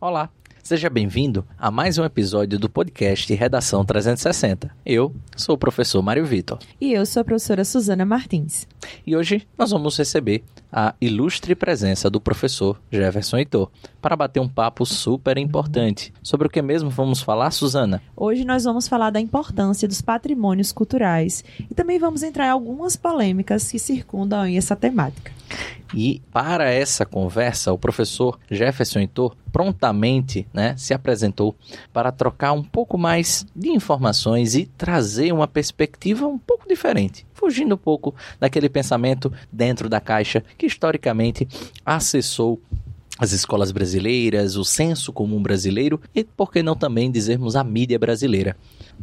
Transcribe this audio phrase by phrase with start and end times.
[0.00, 0.30] Olá,
[0.62, 4.70] seja bem-vindo a mais um episódio do podcast Redação 360.
[4.86, 6.60] Eu sou o professor Mário Vitor.
[6.80, 8.64] E eu sou a professora Suzana Martins.
[9.04, 13.68] E hoje nós vamos receber a ilustre presença do professor Jefferson Heitor
[14.00, 16.12] para bater um papo super importante.
[16.22, 18.02] Sobre o que mesmo vamos falar, Suzana?
[18.16, 22.96] Hoje nós vamos falar da importância dos patrimônios culturais e também vamos entrar em algumas
[22.96, 25.32] polêmicas que circundam essa temática.
[25.94, 31.56] E para essa conversa, o professor Jefferson Heitor prontamente né, se apresentou
[31.92, 37.74] para trocar um pouco mais de informações e trazer uma perspectiva um pouco diferente, fugindo
[37.74, 41.48] um pouco daquele pensamento dentro da caixa que historicamente
[41.84, 42.60] acessou
[43.18, 47.98] as escolas brasileiras, o senso comum brasileiro e, por que não também dizermos, a mídia
[47.98, 48.56] brasileira.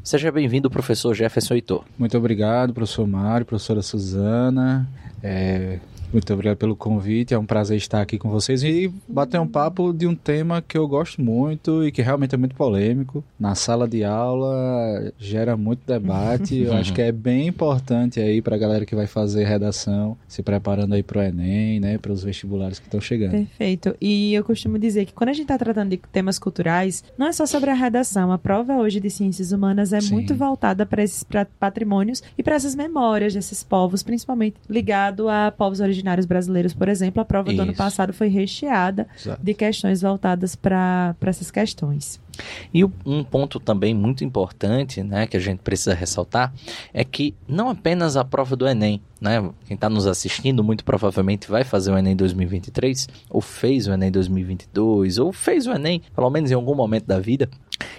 [0.04, 1.84] Seja bem-vindo, professor Jefferson Heitor.
[1.98, 4.88] Muito obrigado, professor Mário, professora Suzana.
[5.22, 5.80] É,
[6.16, 9.92] muito obrigado pelo convite, é um prazer estar aqui com vocês e bater um papo
[9.92, 13.22] de um tema que eu gosto muito e que realmente é muito polêmico.
[13.38, 18.56] Na sala de aula gera muito debate, eu acho que é bem importante aí para
[18.56, 22.24] a galera que vai fazer redação, se preparando aí para o Enem, né, para os
[22.24, 23.32] vestibulares que estão chegando.
[23.32, 23.94] Perfeito.
[24.00, 27.34] E eu costumo dizer que quando a gente está tratando de temas culturais, não é
[27.34, 28.32] só sobre a redação.
[28.32, 30.14] A prova hoje de ciências humanas é Sim.
[30.14, 31.26] muito voltada para esses
[31.60, 36.88] patrimônios e para essas memórias desses povos, principalmente ligado a povos originários originários brasileiros, por
[36.88, 37.58] exemplo, a prova Isso.
[37.58, 39.44] do ano passado foi recheada Exato.
[39.44, 42.20] de questões voltadas para essas questões.
[42.74, 46.54] E um ponto também muito importante, né, que a gente precisa ressaltar,
[46.94, 51.50] é que não apenas a prova do Enem, né, quem está nos assistindo muito provavelmente
[51.50, 56.30] vai fazer o Enem 2023, ou fez o Enem 2022, ou fez o Enem, pelo
[56.30, 57.50] menos em algum momento da vida,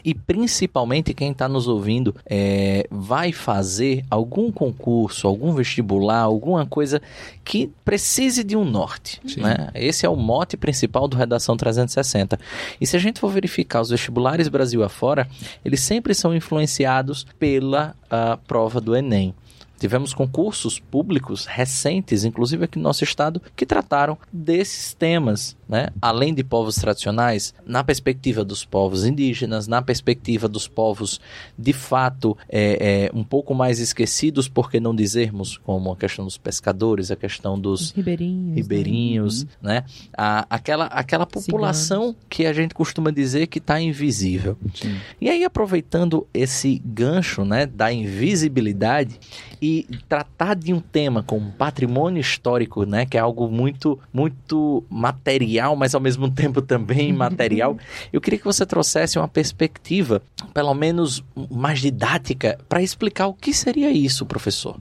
[0.04, 7.00] e principalmente quem está nos ouvindo é, vai fazer algum concurso, algum vestibular, alguma coisa
[7.44, 9.20] que precise de um norte.
[9.36, 9.70] Né?
[9.74, 12.38] Esse é o mote principal do Redação 360.
[12.80, 15.28] E se a gente for verificar os vestibulares, Brasil afora,
[15.64, 19.34] eles sempre são influenciados pela uh, prova do Enem.
[19.78, 25.88] Tivemos concursos públicos recentes, inclusive aqui no nosso estado, que trataram desses temas, né?
[26.00, 31.20] além de povos tradicionais, na perspectiva dos povos indígenas, na perspectiva dos povos
[31.58, 36.24] de fato é, é, um pouco mais esquecidos, por que não dizermos, como a questão
[36.24, 39.76] dos pescadores, a questão dos ribeirinhos, ribeirinhos né?
[39.76, 39.84] né?
[40.16, 42.26] A, aquela, aquela população Ciganos.
[42.28, 44.56] que a gente costuma dizer que está invisível.
[44.74, 44.96] Sim.
[45.20, 49.18] E aí, aproveitando esse gancho né, da invisibilidade,
[49.66, 55.74] e tratar de um tema como patrimônio histórico, né, que é algo muito muito material,
[55.74, 57.76] mas ao mesmo tempo também material,
[58.12, 60.22] eu queria que você trouxesse uma perspectiva,
[60.54, 64.76] pelo menos mais didática, para explicar o que seria isso, professor.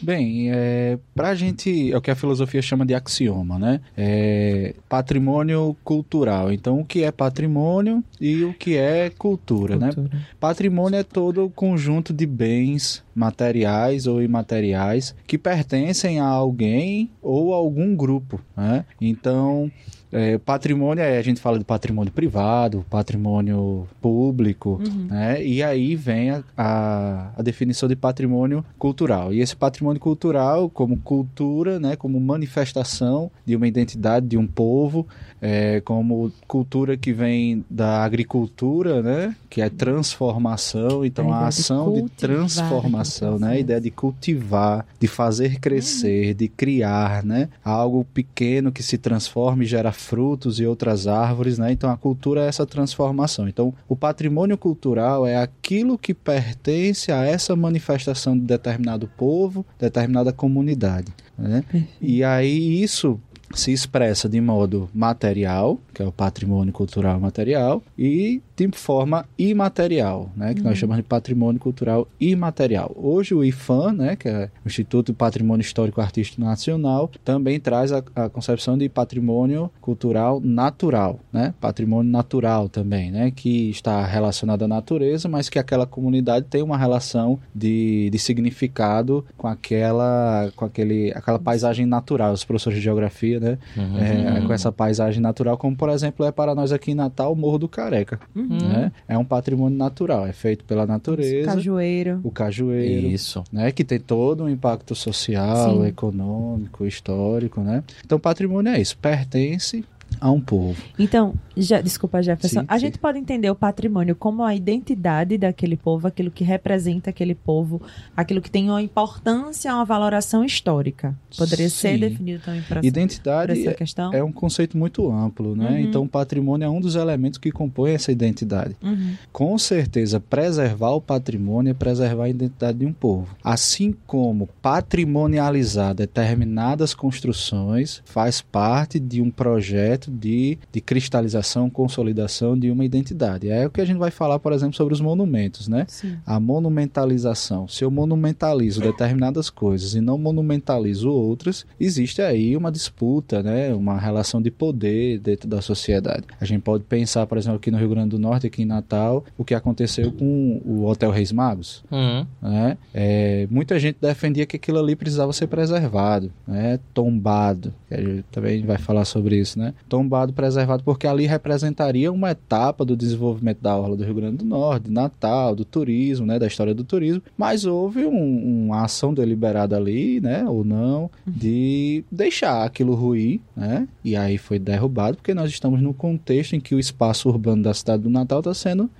[0.00, 3.80] Bem, é, para a gente, é o que a filosofia chama de axioma, né?
[3.96, 6.52] É patrimônio cultural.
[6.52, 9.92] Então, o que é patrimônio e o que é cultura, né?
[9.92, 10.16] cultura.
[10.16, 10.26] né?
[10.38, 17.54] Patrimônio é todo o conjunto de bens materiais ou imateriais que pertencem a alguém ou
[17.54, 18.84] a algum grupo, né?
[19.00, 19.70] Então,
[20.14, 25.08] é, patrimônio é, a gente fala de patrimônio privado, patrimônio público, uhum.
[25.10, 25.44] né?
[25.44, 29.34] E aí vem a, a, a, definição de patrimônio cultural.
[29.34, 31.96] E esse patrimônio cultural, como cultura, né?
[31.96, 35.04] Como manifestação de uma identidade de um povo,
[35.46, 39.36] é, como cultura que vem da agricultura, né?
[39.50, 43.48] Que é transformação, então a, a ação de, de transformação, né?
[43.48, 47.50] A ideia de cultivar, de fazer crescer, de criar, né?
[47.62, 51.70] Algo pequeno que se transforma e gera frutos e outras árvores, né?
[51.72, 53.46] Então a cultura é essa transformação.
[53.46, 60.32] Então o patrimônio cultural é aquilo que pertence a essa manifestação de determinado povo, determinada
[60.32, 61.12] comunidade.
[61.36, 61.64] Né?
[62.00, 63.20] E aí isso
[63.54, 70.30] se expressa de modo material, que é o patrimônio cultural material, e de forma imaterial,
[70.36, 70.68] né, que uhum.
[70.68, 72.92] nós chamamos de patrimônio cultural imaterial.
[72.94, 77.92] Hoje o IFAM, né, que é o Instituto de Patrimônio Histórico Artístico Nacional, também traz
[77.92, 84.62] a, a, concepção de patrimônio cultural natural, né, patrimônio natural também, né, que está relacionado
[84.62, 90.64] à natureza, mas que aquela comunidade tem uma relação de, de significado com aquela, com
[90.64, 92.32] aquele, aquela paisagem natural.
[92.32, 93.98] Os professores de geografia, né, uhum.
[93.98, 97.36] é, com essa paisagem natural, como por exemplo é para nós aqui em Natal o
[97.36, 98.20] Morro do Careca.
[98.34, 98.43] Uhum.
[98.50, 98.68] Uhum.
[98.68, 98.92] Né?
[99.08, 101.50] É um patrimônio natural, é feito pela natureza.
[101.50, 102.20] O cajueiro.
[102.22, 103.06] O cajueiro.
[103.06, 103.42] Isso.
[103.52, 103.72] Né?
[103.72, 105.86] Que tem todo um impacto social, Sim.
[105.86, 107.82] econômico, histórico, né?
[108.04, 109.84] Então, patrimônio é isso, pertence
[110.20, 110.80] a um povo.
[110.98, 112.80] Então, já, desculpa, Jefferson, sim, a sim.
[112.86, 117.80] gente pode entender o patrimônio como a identidade daquele povo, aquilo que representa aquele povo,
[118.16, 121.16] aquilo que tem uma importância, uma valoração histórica.
[121.36, 121.76] Poderia sim.
[121.76, 124.12] ser definido também para Identidade essa questão?
[124.12, 125.70] é um conceito muito amplo, né?
[125.70, 125.78] Uhum.
[125.78, 128.76] Então, o patrimônio é um dos elementos que compõe essa identidade.
[128.82, 129.14] Uhum.
[129.32, 133.36] Com certeza, preservar o patrimônio é preservar a identidade de um povo.
[133.42, 142.70] Assim como patrimonializar determinadas construções faz parte de um projeto de, de cristalização, consolidação de
[142.70, 143.48] uma identidade.
[143.48, 145.84] É o que a gente vai falar, por exemplo, sobre os monumentos, né?
[145.88, 146.16] Sim.
[146.26, 147.68] A monumentalização.
[147.68, 153.72] Se eu monumentalizo determinadas coisas e não monumentalizo outras, existe aí uma disputa, né?
[153.74, 156.24] Uma relação de poder dentro da sociedade.
[156.40, 159.24] A gente pode pensar, por exemplo, aqui no Rio Grande do Norte, aqui em Natal,
[159.36, 161.84] o que aconteceu com o Hotel Reis Magos.
[161.90, 162.26] Uhum.
[162.42, 162.78] Né?
[162.92, 166.78] É, muita gente defendia que aquilo ali precisava ser preservado, né?
[166.92, 167.72] tombado.
[167.90, 169.74] A gente também vai falar sobre isso, né?
[169.88, 174.44] Tombado, preservado, porque ali representaria uma etapa do desenvolvimento da orla do Rio Grande do
[174.44, 176.38] Norte, de Natal, do turismo, né?
[176.38, 177.22] da história do turismo.
[177.36, 180.44] Mas houve um, uma ação deliberada ali, né?
[180.44, 183.86] ou não, de deixar aquilo ruir, né?
[184.04, 187.74] e aí foi derrubado, porque nós estamos no contexto em que o espaço urbano da
[187.74, 188.90] cidade do Natal está sendo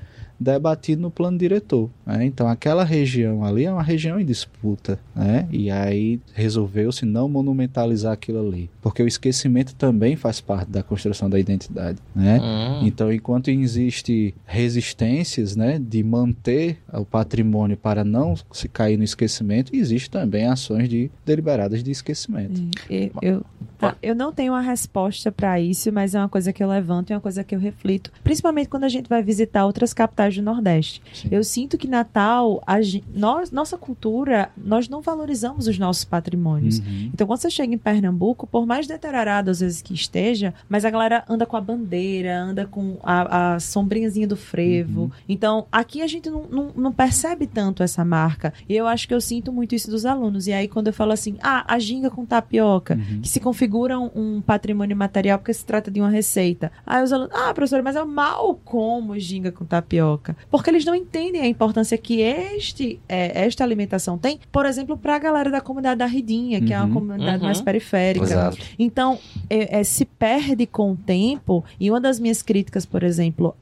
[0.44, 1.90] debatido no plano diretor.
[2.06, 2.26] Né?
[2.26, 5.48] Então, aquela região ali é uma região em disputa, né?
[5.50, 11.30] e aí resolveu-se não monumentalizar aquilo ali, porque o esquecimento também faz parte da construção
[11.30, 11.98] da identidade.
[12.14, 12.38] Né?
[12.38, 12.86] Uhum.
[12.86, 19.74] Então, enquanto existe resistências né, de manter o patrimônio para não se cair no esquecimento,
[19.74, 22.62] existe também ações de deliberadas de esquecimento.
[22.90, 23.44] Eu, eu,
[23.78, 27.12] tá, eu não tenho uma resposta para isso, mas é uma coisa que eu levanto,
[27.12, 30.42] é uma coisa que eu reflito, principalmente quando a gente vai visitar outras capitais do
[30.42, 31.02] Nordeste.
[31.12, 31.28] Sim.
[31.30, 32.76] Eu sinto que Natal, a,
[33.14, 36.78] nós, nossa cultura, nós não valorizamos os nossos patrimônios.
[36.78, 37.10] Uhum.
[37.12, 40.90] Então, quando você chega em Pernambuco, por mais deteriorado às vezes que esteja, mas a
[40.90, 45.02] galera anda com a bandeira, anda com a, a sombrinhazinha do frevo.
[45.02, 45.10] Uhum.
[45.28, 48.52] Então, aqui a gente não, não, não, percebe tanto essa marca.
[48.68, 50.46] E eu acho que eu sinto muito isso dos alunos.
[50.46, 53.20] E aí, quando eu falo assim, ah, a ginga com tapioca, uhum.
[53.20, 56.70] que se configura um, um, patrimônio material porque se trata de uma receita.
[56.86, 60.13] Aí os alunos, ah, professor, mas eu mal como ginga com tapioca
[60.50, 65.16] porque eles não entendem a importância que este, é, esta alimentação tem, por exemplo, para
[65.16, 66.94] a galera da comunidade da Ridinha, que uhum, é uma uhum.
[66.94, 67.44] comunidade uhum.
[67.44, 68.24] mais periférica.
[68.24, 68.58] Exato.
[68.78, 69.18] Então,
[69.48, 73.56] é, é, se perde com o tempo, e uma das minhas críticas, por exemplo,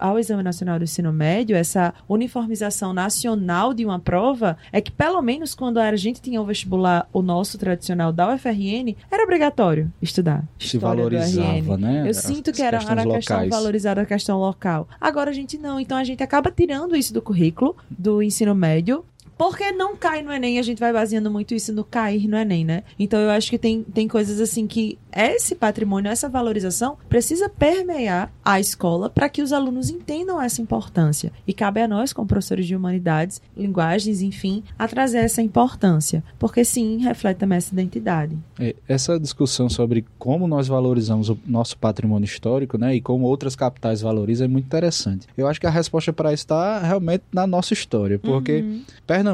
[0.00, 5.20] ao Exame Nacional do Ensino Médio, essa uniformização nacional de uma prova, é que pelo
[5.22, 10.44] menos quando a gente tinha o vestibular, o nosso tradicional da UFRN, era obrigatório estudar.
[10.58, 12.04] Se valorizava, né?
[12.06, 14.88] Eu sinto que era, era a questão valorizada a questão local.
[15.00, 15.78] Agora a gente não.
[15.80, 19.04] Então a gente acaba tirando isso do currículo do ensino médio
[19.36, 22.64] porque não cai no Enem, a gente vai baseando muito isso no cair no Enem,
[22.64, 22.82] né?
[22.98, 28.30] Então eu acho que tem, tem coisas assim que esse patrimônio, essa valorização, precisa permear
[28.44, 31.32] a escola para que os alunos entendam essa importância.
[31.46, 36.22] E cabe a nós, como professores de humanidades, linguagens, enfim, a trazer essa importância.
[36.38, 38.36] Porque sim, reflete também essa identidade.
[38.60, 42.94] É, essa discussão sobre como nós valorizamos o nosso patrimônio histórico, né?
[42.94, 45.26] E como outras capitais valorizam é muito interessante.
[45.36, 48.18] Eu acho que a resposta para isso está realmente na nossa história.
[48.18, 48.82] Porque uhum.
[49.06, 49.25] Pernambuco,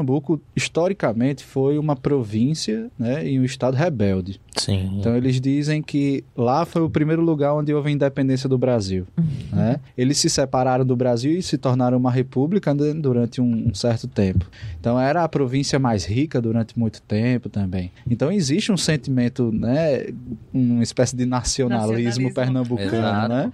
[0.55, 4.39] historicamente, foi uma província né, e um estado rebelde.
[4.57, 4.97] Sim.
[4.99, 9.05] Então eles dizem que lá foi o primeiro lugar onde houve a independência do Brasil.
[9.17, 9.25] Uhum.
[9.51, 9.79] Né?
[9.97, 14.45] Eles se separaram do Brasil e se tornaram uma república durante um, um, certo tempo.
[14.79, 17.91] Então era a província mais rica durante muito tempo também.
[18.09, 20.07] Então existe um sentimento, né,
[20.53, 22.33] uma espécie de nacionalismo, nacionalismo.
[22.33, 23.29] pernambucano, Exato.
[23.29, 23.53] né?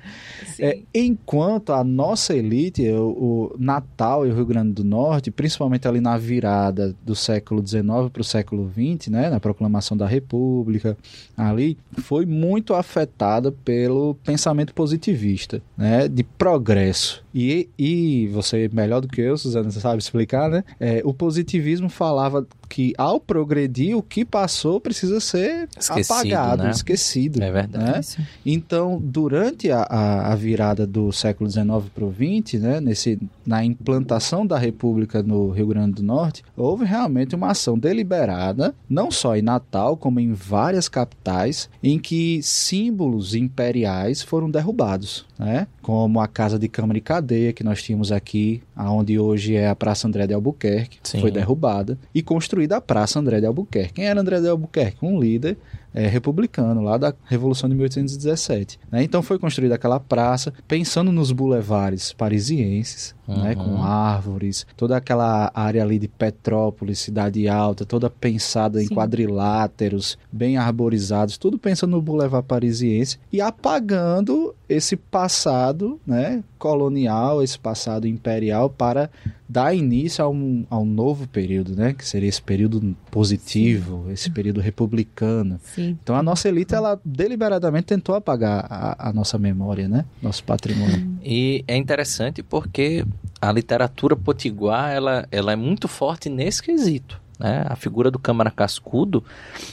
[0.60, 5.88] É, enquanto a nossa elite, o, o Natal e o Rio Grande do Norte, principalmente
[5.88, 7.84] ali na virada do século XIX
[8.14, 10.96] para o século XX, né, na proclamação da República,
[11.36, 17.24] ali, foi muito afetada pelo pensamento positivista, né, de progresso.
[17.34, 20.64] E, e você, melhor do que eu, Suzana, você sabe explicar, né?
[20.80, 26.70] É, o positivismo falava que ao progredir, o que passou precisa ser esquecido, apagado, né?
[26.70, 27.42] esquecido.
[27.42, 28.16] É verdade.
[28.20, 28.28] Né?
[28.46, 33.66] Então, durante a, a, a, virada do século XIX para o XX, né, nesse, na
[33.66, 39.36] implantação da República no Rio Grande do Norte, houve realmente uma ação deliberada, não só
[39.36, 45.68] em Natal, como em várias capitais, em que símbolos imperiais foram derrubados, né?
[45.90, 49.76] Como a Casa de Câmara e Cadeia, que nós tínhamos aqui, aonde hoje é a
[49.76, 51.20] Praça André de Albuquerque, Sim.
[51.20, 53.94] foi derrubada, e construída a Praça André de Albuquerque.
[53.94, 55.04] Quem era André de Albuquerque?
[55.04, 55.58] Um líder
[55.92, 58.80] é, republicano, lá da Revolução de 1817.
[58.92, 59.02] Né?
[59.02, 63.44] Então foi construída aquela praça pensando nos bulevares parisienses, uhum.
[63.44, 63.56] né?
[63.56, 68.86] com árvores, toda aquela área ali de Petrópolis, Cidade Alta, toda pensada Sim.
[68.86, 77.42] em quadriláteros, bem arborizados, tudo pensando no boulevard parisiense e apagando esse passado né, colonial,
[77.42, 79.10] esse passado imperial para
[79.50, 81.94] dar início a um, a um novo período, né?
[81.94, 84.14] Que seria esse período positivo, Sim.
[84.14, 85.60] esse período republicano.
[85.64, 85.98] Sim.
[86.04, 90.06] Então a nossa elite, ela deliberadamente tentou apagar a, a nossa memória, né?
[90.22, 91.18] Nosso patrimônio.
[91.24, 93.04] E é interessante porque
[93.42, 97.20] a literatura potiguar, ela, ela é muito forte nesse quesito.
[97.40, 97.64] Né?
[97.68, 99.24] A figura do Câmara Cascudo,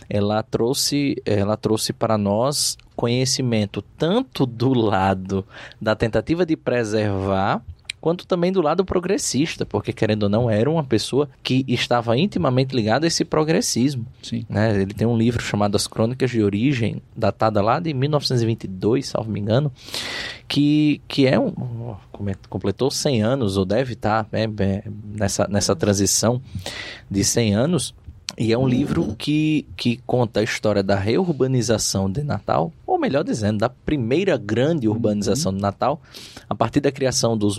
[0.09, 5.45] ela trouxe, ela trouxe para nós conhecimento tanto do lado
[5.81, 7.61] da tentativa de preservar
[8.07, 12.73] quanto também do lado progressista, porque querendo ou não, era uma pessoa que estava intimamente
[12.73, 14.07] ligada a esse progressismo.
[14.23, 14.47] Sim.
[14.49, 14.81] Né?
[14.83, 19.41] Ele tem um livro chamado As Crônicas de Origem, datada lá de 1922, salvo me
[19.41, 19.73] engano,
[20.47, 21.53] que, que é um.
[22.49, 24.47] completou 100 anos, ou deve estar né,
[25.05, 26.41] nessa, nessa transição
[27.11, 27.93] de 100 anos.
[28.39, 33.25] E é um livro que, que conta a história da reurbanização de Natal, ou melhor
[33.25, 36.01] dizendo, da primeira grande urbanização de Natal,
[36.49, 37.59] a partir da criação dos,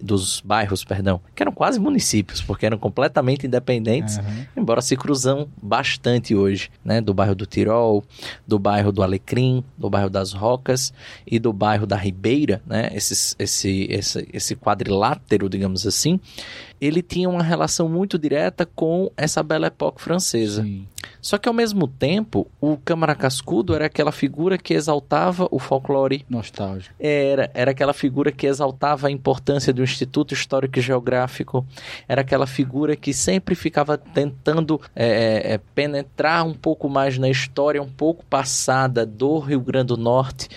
[0.00, 4.46] dos bairros, perdão, que eram quase municípios, porque eram completamente independentes, uhum.
[4.56, 7.00] embora se cruzam bastante hoje, né?
[7.00, 8.04] Do bairro do Tirol,
[8.46, 10.92] do bairro do Alecrim, do bairro das Rocas
[11.26, 12.90] e do bairro da Ribeira, né?
[12.92, 16.20] Esse, esse, esse, esse quadrilátero, digamos assim,
[16.80, 20.62] ele tinha uma relação muito direta com essa Belle Époque francesa.
[20.62, 20.86] Sim.
[21.20, 26.24] Só que ao mesmo tempo, o Câmara Cascudo era aquela figura que exaltava o folclore.
[26.28, 26.94] Nostálgico.
[26.98, 31.66] Era, era aquela figura que exaltava a importância do Instituto Histórico e Geográfico.
[32.08, 37.28] Era aquela figura que sempre ficava tentando é, é, é, penetrar um pouco mais na
[37.28, 40.48] história, um pouco passada do Rio Grande do Norte.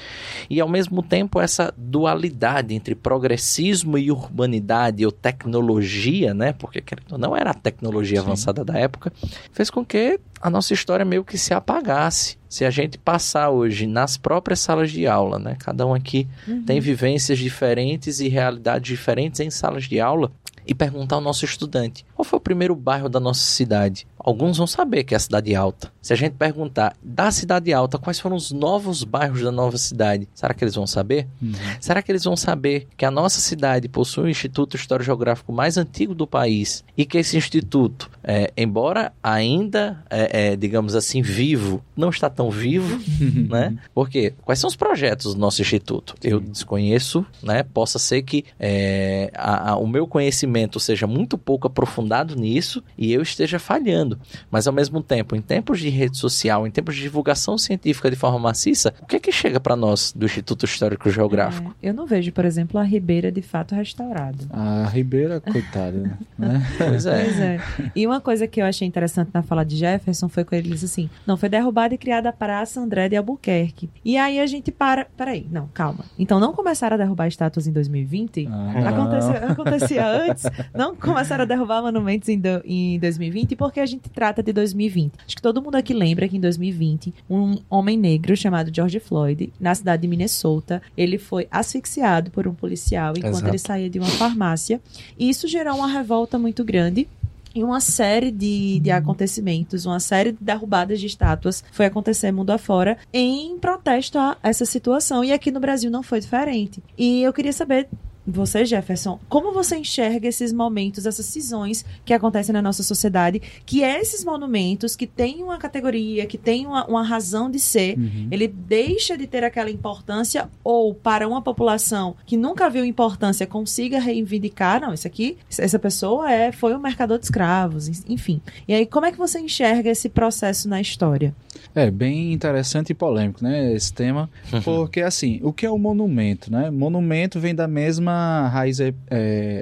[0.50, 6.53] E ao mesmo tempo, essa dualidade entre progressismo e urbanidade ou tecnologia, né?
[6.53, 6.83] Porque
[7.17, 8.25] não era a tecnologia Sim.
[8.25, 9.12] avançada da época,
[9.51, 12.38] fez com que a nossa história meio que se apagasse.
[12.50, 15.55] Se a gente passar hoje nas próprias salas de aula, né?
[15.57, 16.63] Cada um aqui uhum.
[16.63, 20.29] tem vivências diferentes e realidades diferentes em salas de aula
[20.65, 24.08] e perguntar ao nosso estudante: qual foi o primeiro bairro da nossa cidade?
[24.24, 25.91] Alguns vão saber que é a cidade alta.
[26.01, 30.29] Se a gente perguntar da cidade alta quais foram os novos bairros da nova cidade,
[30.34, 31.27] será que eles vão saber?
[31.41, 31.51] Uhum.
[31.82, 35.77] Será que eles vão saber que a nossa cidade possui o Instituto Histórico Geográfico mais
[35.77, 41.84] antigo do país e que esse instituto, é, embora ainda, é, é, digamos assim, vivo,
[41.96, 43.01] não está tão vivo,
[43.50, 43.75] né?
[43.93, 46.15] Porque quais são os projetos do nosso instituto?
[46.24, 47.63] Eu desconheço, né?
[47.63, 53.12] Possa ser que é, a, a, o meu conhecimento seja muito pouco aprofundado nisso e
[53.12, 54.19] eu esteja falhando
[54.50, 58.15] mas ao mesmo tempo, em tempos de rede social, em tempos de divulgação científica de
[58.15, 61.75] forma maciça, o que é que chega para nós do Instituto Histórico Geográfico?
[61.81, 64.38] É, eu não vejo, por exemplo, a Ribeira de fato restaurada.
[64.51, 66.62] A Ribeira, coitada, né?
[66.77, 67.24] Pois é.
[67.24, 67.60] Pois é.
[67.95, 70.86] E uma coisa que eu achei interessante na fala de Jefferson foi quando ele disse
[70.86, 73.89] assim: não, foi derrubada e criada a Praça André de Albuquerque.
[74.03, 75.05] E aí a gente para.
[75.17, 76.05] Peraí, não, calma.
[76.17, 78.48] Então não começaram a derrubar estátuas em 2020?
[78.48, 80.42] Ah, acontecia, acontecia antes?
[80.73, 85.13] Não começaram a derrubar monumentos em, do, em 2020 porque a gente trata de 2020.
[85.25, 89.51] Acho que todo mundo aqui lembra que em 2020, um homem negro chamado George Floyd,
[89.59, 93.50] na cidade de Minnesota, ele foi asfixiado por um policial enquanto Exato.
[93.50, 94.81] ele saía de uma farmácia.
[95.17, 97.07] E isso gerou uma revolta muito grande
[97.55, 102.50] e uma série de, de acontecimentos, uma série de derrubadas de estátuas foi acontecer mundo
[102.50, 105.23] afora em protesto a essa situação.
[105.23, 106.81] E aqui no Brasil não foi diferente.
[106.97, 107.88] E eu queria saber
[108.25, 113.84] você, Jefferson, como você enxerga esses momentos, essas cisões que acontecem na nossa sociedade, que
[113.84, 118.27] é esses monumentos que têm uma categoria, que têm uma, uma razão de ser, uhum.
[118.32, 124.00] ele deixa de ter aquela importância ou para uma população que nunca viu importância consiga
[124.00, 128.42] reivindicar, não, isso aqui, essa pessoa é foi um mercador de escravos, enfim.
[128.68, 131.36] E aí, como é que você enxerga esse processo na história?
[131.75, 134.30] É bem interessante e polêmico, né, esse tema,
[134.63, 136.70] porque assim, o que é o monumento, né?
[136.70, 138.12] Monumento vem da mesma
[138.51, 138.93] raiz é,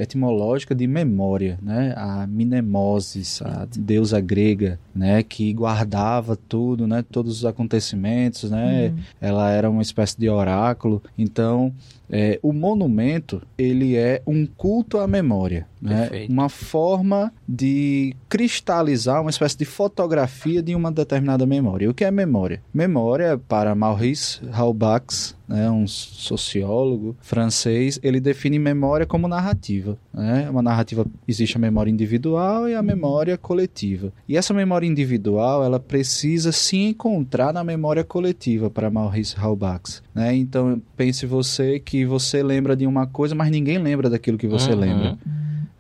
[0.01, 1.93] etimológica de memória, né?
[1.95, 8.89] A Mnemoses, a deusa grega, né, que guardava tudo, né, todos os acontecimentos, né?
[8.89, 9.03] Uhum.
[9.19, 11.01] Ela era uma espécie de oráculo.
[11.17, 11.73] Então,
[12.09, 15.67] é, o monumento ele é um culto à memória.
[15.81, 16.27] Né?
[16.29, 21.89] Uma forma de cristalizar uma espécie de fotografia de uma determinada memória.
[21.89, 22.61] O que é memória?
[22.71, 29.97] Memória, para Maurice Halbach, né, um sociólogo francês, ele define memória como narrativa.
[30.13, 30.47] Né?
[30.49, 34.13] Uma narrativa existe a memória individual e a memória coletiva.
[34.29, 40.01] E essa memória individual, ela precisa se encontrar na memória coletiva para Maurice Halbach.
[40.13, 40.35] Né?
[40.35, 44.71] Então pense você que você lembra de uma coisa, mas ninguém lembra daquilo que você
[44.71, 44.79] uhum.
[44.79, 45.17] lembra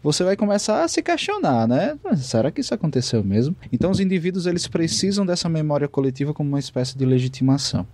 [0.03, 1.97] você vai começar a se questionar, né?
[2.17, 3.55] Será que isso aconteceu mesmo?
[3.71, 7.85] Então os indivíduos eles precisam dessa memória coletiva como uma espécie de legitimação.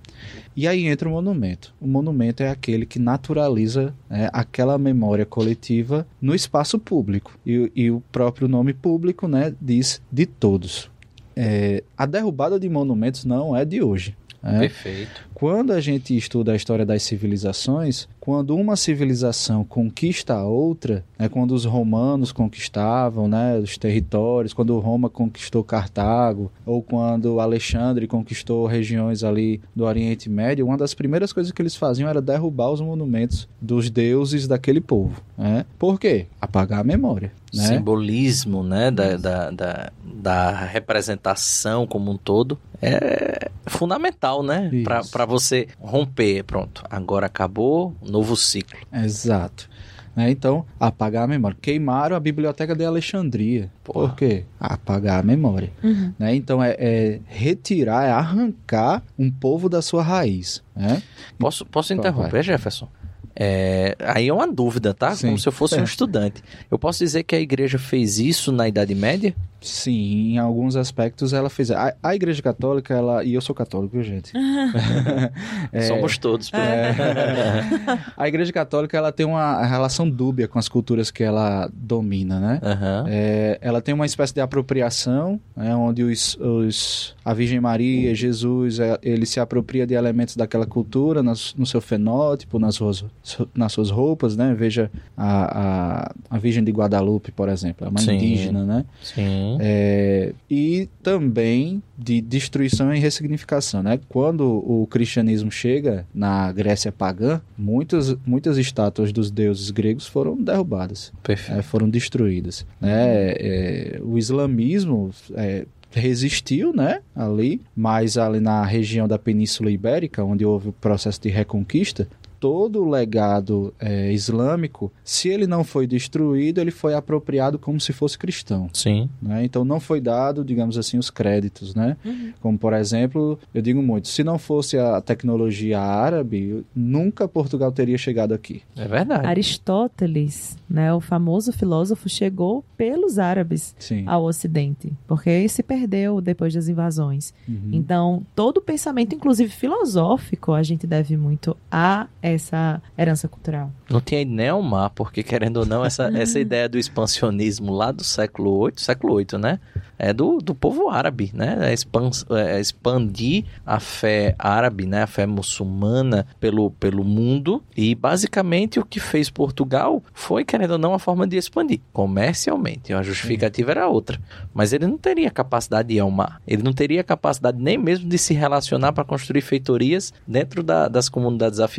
[0.55, 1.73] E aí entra o monumento.
[1.79, 7.37] O monumento é aquele que naturaliza né, aquela memória coletiva no espaço público.
[7.45, 10.89] E, e, o próprio nome público né, diz de todos.
[11.35, 14.15] É, a derrubada de monumentos não é de hoje.
[14.43, 14.59] É?
[14.59, 15.26] Perfeito.
[15.39, 21.29] Quando a gente estuda a história das civilizações, quando uma civilização conquista a outra, né,
[21.29, 28.65] quando os romanos conquistavam né, os territórios, quando Roma conquistou Cartago, ou quando Alexandre conquistou
[28.65, 32.81] regiões ali do Oriente Médio, uma das primeiras coisas que eles faziam era derrubar os
[32.81, 35.21] monumentos dos deuses daquele povo.
[35.37, 35.67] Né?
[35.77, 36.25] Por quê?
[36.41, 37.31] Apagar a memória.
[37.53, 37.63] Né?
[37.63, 44.69] Simbolismo né, da, da, da, da representação como um todo é fundamental, né?
[44.83, 48.79] Para você romper, pronto, agora acabou, novo ciclo.
[48.91, 49.69] Exato.
[50.17, 50.31] Né?
[50.31, 51.55] Então, apagar a memória.
[51.61, 53.71] Queimaram a biblioteca de Alexandria.
[53.83, 54.07] Porra.
[54.07, 54.45] Por quê?
[54.59, 55.71] Apagar a memória.
[55.83, 56.11] Uhum.
[56.17, 56.35] Né?
[56.35, 60.63] Então, é, é, retirar, é arrancar um povo da sua raiz.
[60.75, 61.03] Né?
[61.37, 62.89] Posso, posso interromper, Jefferson?
[63.35, 65.15] É, aí é uma dúvida, tá?
[65.15, 65.27] Sim.
[65.27, 65.81] Como se eu fosse é.
[65.81, 66.43] um estudante.
[66.71, 69.35] Eu posso dizer que a igreja fez isso na Idade Média?
[69.67, 71.71] Sim, em alguns aspectos ela fez.
[71.71, 73.23] A, a Igreja Católica, ela.
[73.23, 74.31] E eu sou católico, gente?
[75.71, 76.51] é, Somos todos.
[76.53, 76.95] É,
[78.15, 82.59] a Igreja Católica, ela tem uma relação dúbia com as culturas que ela domina, né?
[82.63, 83.05] Uhum.
[83.07, 88.79] É, ela tem uma espécie de apropriação, né, onde os, os, a Virgem Maria, Jesus,
[88.79, 93.05] é, ele se apropria de elementos daquela cultura nas, no seu fenótipo, nas suas,
[93.53, 94.55] nas suas roupas, né?
[94.57, 98.15] Veja a, a, a Virgem de Guadalupe, por exemplo, é uma Sim.
[98.15, 98.85] indígena, né?
[99.01, 99.56] Sim.
[99.59, 103.81] É, e também de destruição e ressignificação.
[103.81, 103.99] Né?
[104.09, 111.11] Quando o cristianismo chega na Grécia pagã, muitas, muitas estátuas dos deuses gregos foram derrubadas,
[111.27, 112.65] é, foram destruídas.
[112.79, 113.31] Né?
[113.37, 120.45] É, o islamismo é, resistiu, né, ali, mas ali na região da Península Ibérica, onde
[120.45, 122.07] houve o processo de reconquista,
[122.39, 127.93] todo o legado é, islâmico, se ele não foi destruído, ele foi apropriado como se
[127.93, 128.69] fosse cristão.
[128.73, 129.09] Sim.
[129.21, 129.43] Né?
[129.43, 131.97] Então não foi dado, digamos assim, os créditos, né?
[132.05, 132.33] Uhum.
[132.39, 137.97] Como por exemplo, eu digo muito, se não fosse a tecnologia árabe, nunca Portugal teria
[137.97, 138.61] chegado aqui.
[138.75, 139.25] É verdade.
[139.25, 144.03] Aristóteles, né, o famoso filósofo, chegou pelos árabes Sim.
[144.07, 147.33] ao Ocidente, porque se perdeu depois das invasões.
[147.47, 147.69] Uhum.
[147.71, 153.71] Então todo o pensamento, inclusive filosófico, a gente deve muito a essa herança cultural.
[153.89, 158.65] Não tinha Neomar, porque querendo ou não, essa, essa ideia do expansionismo lá do século
[158.65, 159.59] VIII, século VIII, né?
[159.99, 161.57] É do, do povo árabe, né?
[161.61, 165.03] É, expans, é expandir a fé árabe, né?
[165.03, 167.63] A fé muçulmana pelo, pelo mundo.
[167.75, 172.93] E basicamente o que fez Portugal foi, querendo ou não, a forma de expandir comercialmente.
[172.93, 174.19] A justificativa era outra.
[174.53, 176.41] Mas ele não teria capacidade de almar.
[176.47, 181.09] Ele não teria capacidade nem mesmo de se relacionar para construir feitorias dentro da, das
[181.09, 181.77] comunidades africanas,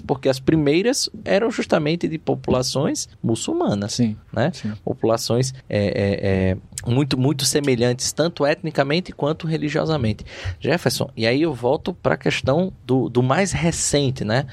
[0.00, 3.94] porque as primeiras eram justamente de populações muçulmanas.
[3.94, 4.16] Sim.
[4.32, 4.50] Né?
[4.52, 4.72] Sim.
[4.84, 10.24] Populações é, é, é, muito, muito semelhantes, tanto etnicamente quanto religiosamente.
[10.58, 14.46] Jefferson, e aí eu volto para a questão do, do mais recente, né?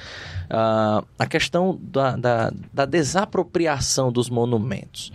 [0.49, 5.11] Uh, a questão da, da, da desapropriação dos monumentos.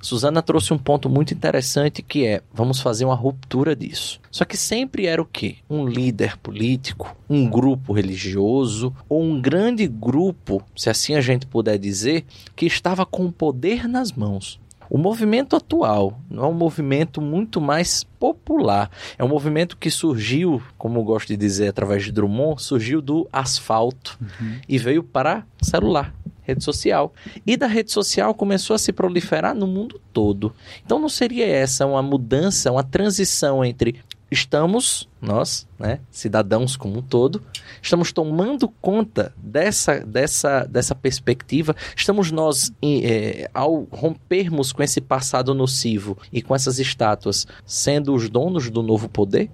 [0.00, 4.20] Suzana trouxe um ponto muito interessante que é: vamos fazer uma ruptura disso.
[4.30, 5.56] Só que sempre era o quê?
[5.68, 11.78] Um líder político, um grupo religioso ou um grande grupo, se assim a gente puder
[11.78, 14.60] dizer, que estava com o poder nas mãos.
[14.90, 18.90] O movimento atual não é um movimento muito mais popular.
[19.18, 23.28] É um movimento que surgiu, como eu gosto de dizer através de Drummond, surgiu do
[23.32, 24.56] asfalto uhum.
[24.68, 26.14] e veio para celular
[26.48, 27.12] rede social.
[27.46, 30.54] E da rede social começou a se proliferar no mundo todo.
[30.84, 37.02] Então não seria essa uma mudança, uma transição entre estamos, nós, né, cidadãos como um
[37.02, 37.42] todo,
[37.80, 45.54] estamos tomando conta dessa, dessa, dessa perspectiva, estamos nós, é, ao rompermos com esse passado
[45.54, 49.50] nocivo e com essas estátuas, sendo os donos do novo poder?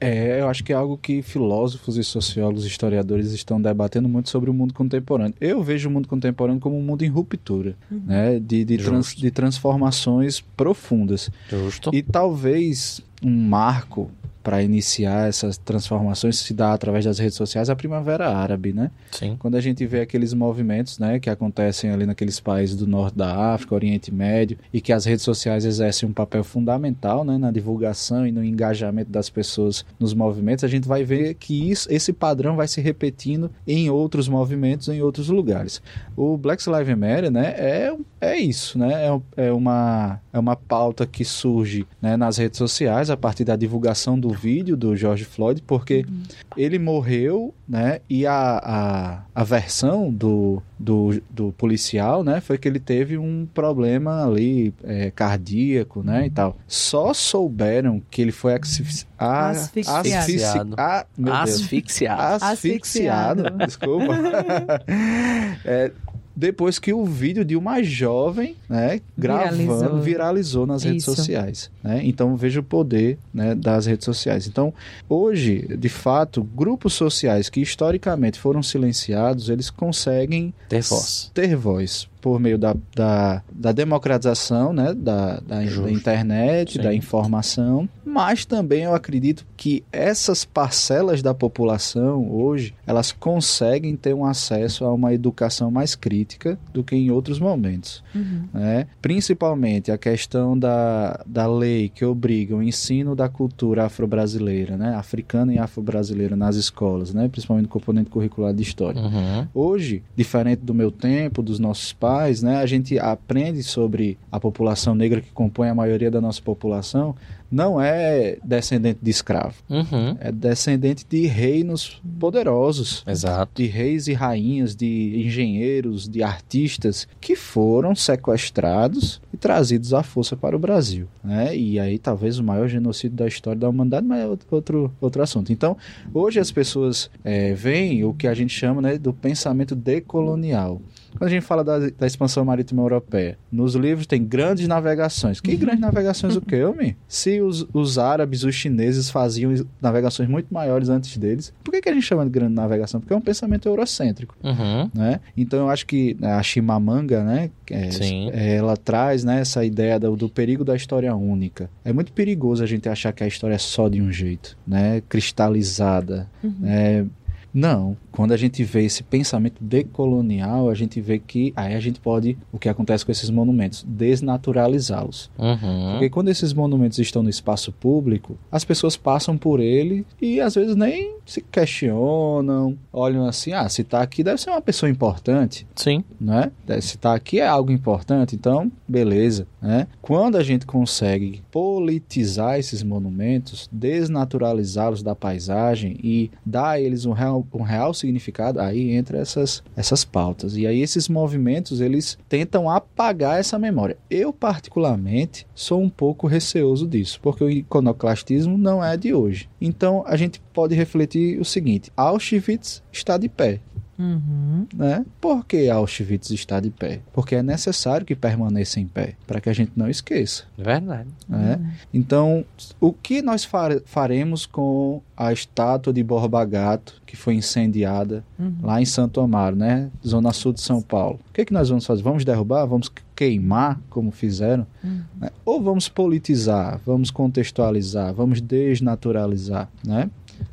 [0.00, 4.48] É, eu acho que é algo que filósofos e sociólogos, historiadores estão debatendo muito sobre
[4.48, 5.34] o mundo contemporâneo.
[5.40, 8.02] Eu vejo o mundo contemporâneo como um mundo em ruptura, uhum.
[8.06, 8.38] né?
[8.38, 11.30] De, de, trans, de transformações profundas.
[11.50, 11.90] Justo.
[11.92, 14.10] E talvez um marco
[14.48, 18.90] para iniciar essas transformações se dá através das redes sociais a primavera árabe, né?
[19.10, 19.36] Sim.
[19.38, 23.52] Quando a gente vê aqueles movimentos, né, que acontecem ali naqueles países do norte da
[23.52, 28.26] África, Oriente Médio, e que as redes sociais exercem um papel fundamental, né, na divulgação
[28.26, 32.56] e no engajamento das pessoas nos movimentos, a gente vai ver que isso, esse padrão
[32.56, 35.82] vai se repetindo em outros movimentos, em outros lugares.
[36.16, 39.08] O Black Lives Matter, né, é, é isso, né?
[39.36, 43.56] É, é uma é uma pauta que surge, né, nas redes sociais a partir da
[43.56, 46.22] divulgação do vídeo do George Floyd, porque uhum.
[46.56, 48.00] ele morreu, né?
[48.08, 52.40] E a, a, a versão do, do, do, policial, né?
[52.40, 56.26] Foi que ele teve um problema ali é, cardíaco, né?
[56.26, 56.56] E tal.
[56.66, 60.08] Só souberam que ele foi asfixi a, asfixiado.
[60.08, 60.74] Asfixiado.
[60.78, 61.06] A,
[61.42, 62.44] asfixiado.
[62.44, 63.50] asfixiado.
[63.66, 64.14] Desculpa.
[65.64, 65.90] é,
[66.38, 70.88] depois que o vídeo de uma jovem, né, gravando, viralizou, viralizou nas Isso.
[70.88, 71.70] redes sociais.
[71.82, 72.00] Né?
[72.04, 74.46] Então veja o poder né, das redes sociais.
[74.46, 74.72] Então,
[75.08, 81.30] hoje, de fato, grupos sociais que historicamente foram silenciados, eles conseguem ter voz.
[81.34, 86.82] Ter voz por meio da, da, da democratização né, da, da, da internet, Sim.
[86.82, 94.14] da informação, mas também eu acredito que essas parcelas da população hoje elas conseguem ter
[94.14, 98.02] um acesso a uma educação mais crítica do que em outros momentos.
[98.14, 98.44] Uhum.
[98.52, 98.86] Né?
[99.00, 104.94] Principalmente a questão da, da lei que obriga o ensino da cultura afro-brasileira, né?
[104.94, 107.28] africana e afro-brasileira nas escolas, né?
[107.28, 109.00] principalmente no componente curricular de história.
[109.00, 109.46] Uhum.
[109.54, 114.40] Hoje, diferente do meu tempo, dos nossos pais, pais, né, a gente aprende sobre a
[114.40, 117.14] população negra que compõe a maioria da nossa população,
[117.50, 119.54] não é descendente de escravo.
[119.68, 120.16] Uhum.
[120.18, 123.04] É descendente de reinos poderosos.
[123.06, 123.52] Exato.
[123.54, 130.36] De reis e rainhas, de engenheiros, de artistas que foram sequestrados e trazidos à força
[130.36, 131.06] para o Brasil.
[131.22, 131.56] Né?
[131.56, 135.52] E aí talvez o maior genocídio da história da humanidade, mas é outro, outro assunto.
[135.52, 135.76] Então,
[136.12, 140.80] hoje as pessoas é, veem o que a gente chama né, do pensamento decolonial.
[141.12, 145.40] Quando a gente fala da, da expansão marítima europeia, nos livros tem grandes navegações.
[145.40, 146.96] Que grandes navegações o que, homem?
[147.06, 151.88] Se os, os árabes, os chineses faziam navegações muito maiores antes deles, por que, que
[151.88, 153.00] a gente chama de grande navegação?
[153.00, 154.36] Porque é um pensamento eurocêntrico.
[154.44, 154.90] Uhum.
[154.94, 155.20] Né?
[155.36, 157.88] Então eu acho que a Chimamanga, né, é,
[158.32, 161.68] é, ela traz né, essa ideia do, do, perigo da história única.
[161.84, 165.02] É muito perigoso a gente achar que a história é só de um jeito, né,
[165.06, 166.54] cristalizada, uhum.
[166.58, 167.06] né,
[167.52, 167.96] não.
[168.12, 172.36] Quando a gente vê esse pensamento decolonial, a gente vê que aí a gente pode,
[172.52, 175.30] o que acontece com esses monumentos, desnaturalizá-los.
[175.38, 175.92] Uhum.
[175.92, 180.54] Porque quando esses monumentos estão no espaço público, as pessoas passam por ele e às
[180.54, 185.66] vezes nem se questionam, olham assim, ah, se está aqui deve ser uma pessoa importante.
[185.74, 186.02] Sim.
[186.20, 186.50] Né?
[186.80, 189.46] Se está aqui é algo importante, então beleza.
[189.60, 189.86] Né?
[190.00, 197.12] Quando a gente consegue politizar esses monumentos, desnaturalizá-los da paisagem e dar a eles um
[197.12, 200.56] real um real significado, aí entra essas, essas pautas.
[200.56, 203.96] E aí esses movimentos, eles tentam apagar essa memória.
[204.10, 209.48] Eu, particularmente, sou um pouco receoso disso, porque o iconoclastismo não é de hoje.
[209.60, 213.60] Então, a gente pode refletir o seguinte, Auschwitz está de pé.
[213.98, 214.66] Uhum.
[214.74, 215.04] Né?
[215.20, 217.00] Por que Auschwitz está de pé?
[217.12, 220.44] Porque é necessário que permaneça em pé, para que a gente não esqueça.
[220.56, 221.08] Verdade.
[221.28, 221.58] Né?
[221.60, 221.70] Uhum.
[221.92, 222.44] Então,
[222.80, 223.48] o que nós
[223.84, 228.54] faremos com a estátua de Borba Gato, que foi incendiada uhum.
[228.62, 229.90] lá em Santo Amaro, né?
[230.06, 231.18] Zona sul de São Paulo?
[231.30, 232.02] O que, é que nós vamos fazer?
[232.02, 232.66] Vamos derrubar?
[232.66, 234.64] Vamos queimar, como fizeram?
[234.84, 235.00] Uhum.
[235.20, 235.30] Né?
[235.44, 240.08] Ou vamos politizar, vamos contextualizar, vamos desnaturalizar, né?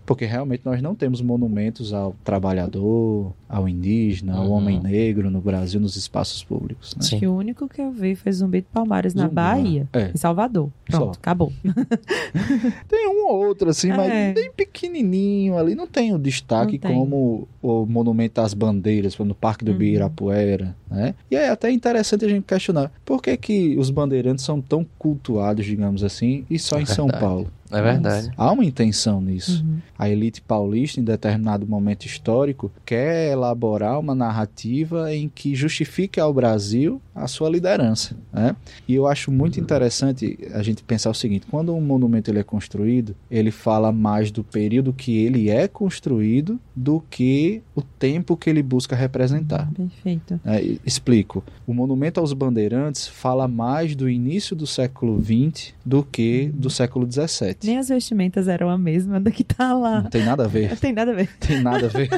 [0.05, 4.51] Porque realmente nós não temos monumentos ao trabalhador, ao indígena, ao uhum.
[4.51, 6.95] homem negro no Brasil, nos espaços públicos.
[6.95, 7.03] Né?
[7.03, 7.19] Sim.
[7.19, 10.11] Que o único que eu vi foi Zumbi de Palmares Zumbi, na Bahia, é.
[10.13, 10.69] em Salvador.
[10.85, 11.11] Pronto, Só.
[11.11, 11.53] acabou.
[12.87, 13.97] tem um ou outro, assim, é.
[13.97, 15.75] mas bem pequenininho ali.
[15.75, 16.93] Não tem o destaque tem.
[16.93, 19.77] como o Monumento às Bandeiras, no Parque do uhum.
[19.77, 21.15] Ibirapuera, né?
[21.29, 25.65] E é até interessante a gente questionar por que, que os bandeirantes são tão cultuados,
[25.65, 26.95] digamos assim, e só é em verdade.
[26.95, 27.47] São Paulo?
[27.71, 28.31] É verdade.
[28.37, 29.63] Há uma intenção nisso.
[29.63, 29.79] Uhum.
[29.97, 36.33] A elite paulista, em determinado momento histórico, quer elaborar uma narrativa em que justifique ao
[36.33, 38.15] Brasil a sua liderança.
[38.31, 38.55] Né?
[38.87, 42.43] E eu acho muito interessante a gente pensar o seguinte: quando um monumento ele é
[42.43, 48.49] construído, ele fala mais do período que ele é construído do que o tempo que
[48.49, 49.69] ele busca representar.
[49.73, 50.39] Perfeito.
[50.45, 51.43] É, explico.
[51.67, 57.05] O Monumento aos Bandeirantes fala mais do início do século XX do que do século
[57.11, 57.25] XVII.
[57.25, 57.67] 17.
[57.67, 60.01] Nem as vestimentas eram a mesma da que tá lá.
[60.01, 60.69] Não tem nada a ver.
[60.69, 61.29] Não tem nada a ver.
[61.39, 62.09] Tem nada a ver.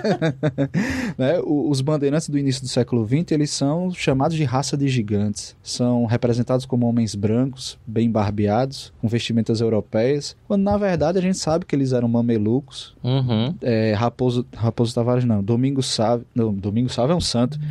[1.17, 1.39] né?
[1.43, 5.55] Os bandeirantes do início do século XX, eles são chamados de raça de gigantes.
[5.61, 11.37] São representados como homens brancos, bem barbeados, com vestimentas europeias, quando na verdade a gente
[11.37, 12.95] sabe que eles eram mamelucos.
[13.03, 13.53] Uhum.
[13.61, 17.59] É, Raposo, Raposo Tavares não, Domingo Sávio, não, Domingo Sávio é um santo.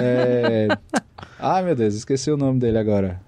[0.00, 0.68] É...
[1.38, 3.20] Ai meu Deus, esqueci o nome dele agora.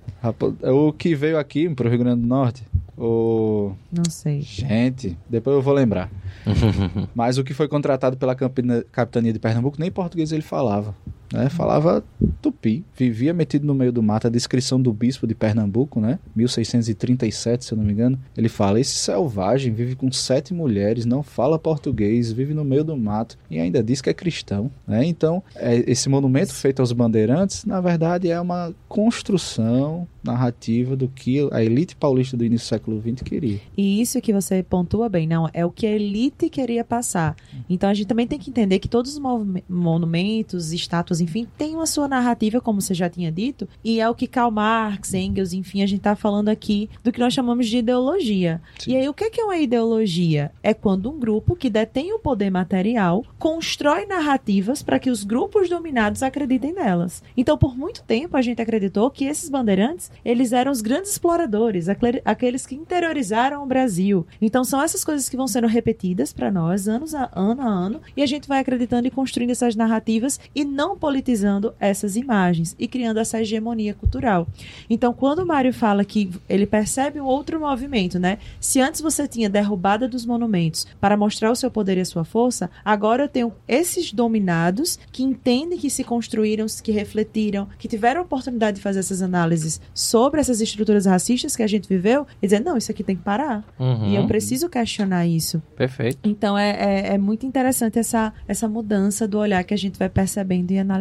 [0.62, 2.62] O que veio aqui pro Rio Grande do Norte.
[2.96, 3.72] O...
[3.90, 4.42] Não sei.
[4.42, 6.10] Gente, depois eu vou lembrar.
[7.14, 10.94] Mas o que foi contratado pela capitania de Pernambuco, nem português ele falava.
[11.32, 11.48] Né?
[11.48, 12.04] Falava
[12.42, 14.26] tupi, vivia metido no meio do mato.
[14.26, 16.18] A descrição do bispo de Pernambuco, né?
[16.34, 21.22] 1637, se eu não me engano, ele fala: esse selvagem vive com sete mulheres, não
[21.22, 24.70] fala português, vive no meio do mato e ainda diz que é cristão.
[24.86, 25.04] Né?
[25.04, 31.48] Então, é, esse monumento feito aos bandeirantes, na verdade, é uma construção narrativa do que
[31.50, 33.60] a elite paulista do início do século XX queria.
[33.76, 37.34] E isso que você pontua bem, não, é o que a elite queria passar.
[37.68, 39.20] Então a gente também tem que entender que todos os
[39.68, 44.14] monumentos, estátuas, enfim, têm uma sua narrativa, como você já tinha dito, e é o
[44.14, 47.78] que Karl Marx, Engels, enfim, a gente está falando aqui do que nós chamamos de
[47.78, 48.60] ideologia.
[48.78, 48.92] Sim.
[48.92, 50.52] E aí, o que é, que é uma ideologia?
[50.62, 55.68] É quando um grupo que detém o poder material constrói narrativas para que os grupos
[55.68, 57.22] dominados acreditem nelas.
[57.36, 61.86] Então, por muito tempo, a gente acreditou que esses bandeirantes eles eram os grandes exploradores,
[62.24, 64.26] aqueles que interiorizaram o Brasil.
[64.40, 68.00] Então são essas coisas que vão sendo repetidas para nós anos a ano a ano
[68.16, 72.86] e a gente vai acreditando e construindo essas narrativas e não politizando essas imagens e
[72.86, 74.46] criando essa hegemonia cultural.
[74.88, 78.38] Então quando o Mário fala que ele percebe um outro movimento, né?
[78.60, 82.24] Se antes você tinha derrubada dos monumentos para mostrar o seu poder e a sua
[82.24, 88.20] força, agora eu tenho esses dominados que entendem que se construíram, que refletiram, que tiveram
[88.20, 92.46] a oportunidade de fazer essas análises sobre essas estruturas racistas que a gente viveu e
[92.46, 93.64] dizer, não, isso aqui tem que parar.
[93.80, 94.10] Uhum.
[94.10, 95.60] E eu preciso questionar isso.
[95.74, 96.18] Perfeito.
[96.22, 100.08] Então é, é, é, muito interessante essa, essa mudança do olhar que a gente vai
[100.08, 100.99] percebendo e analisando.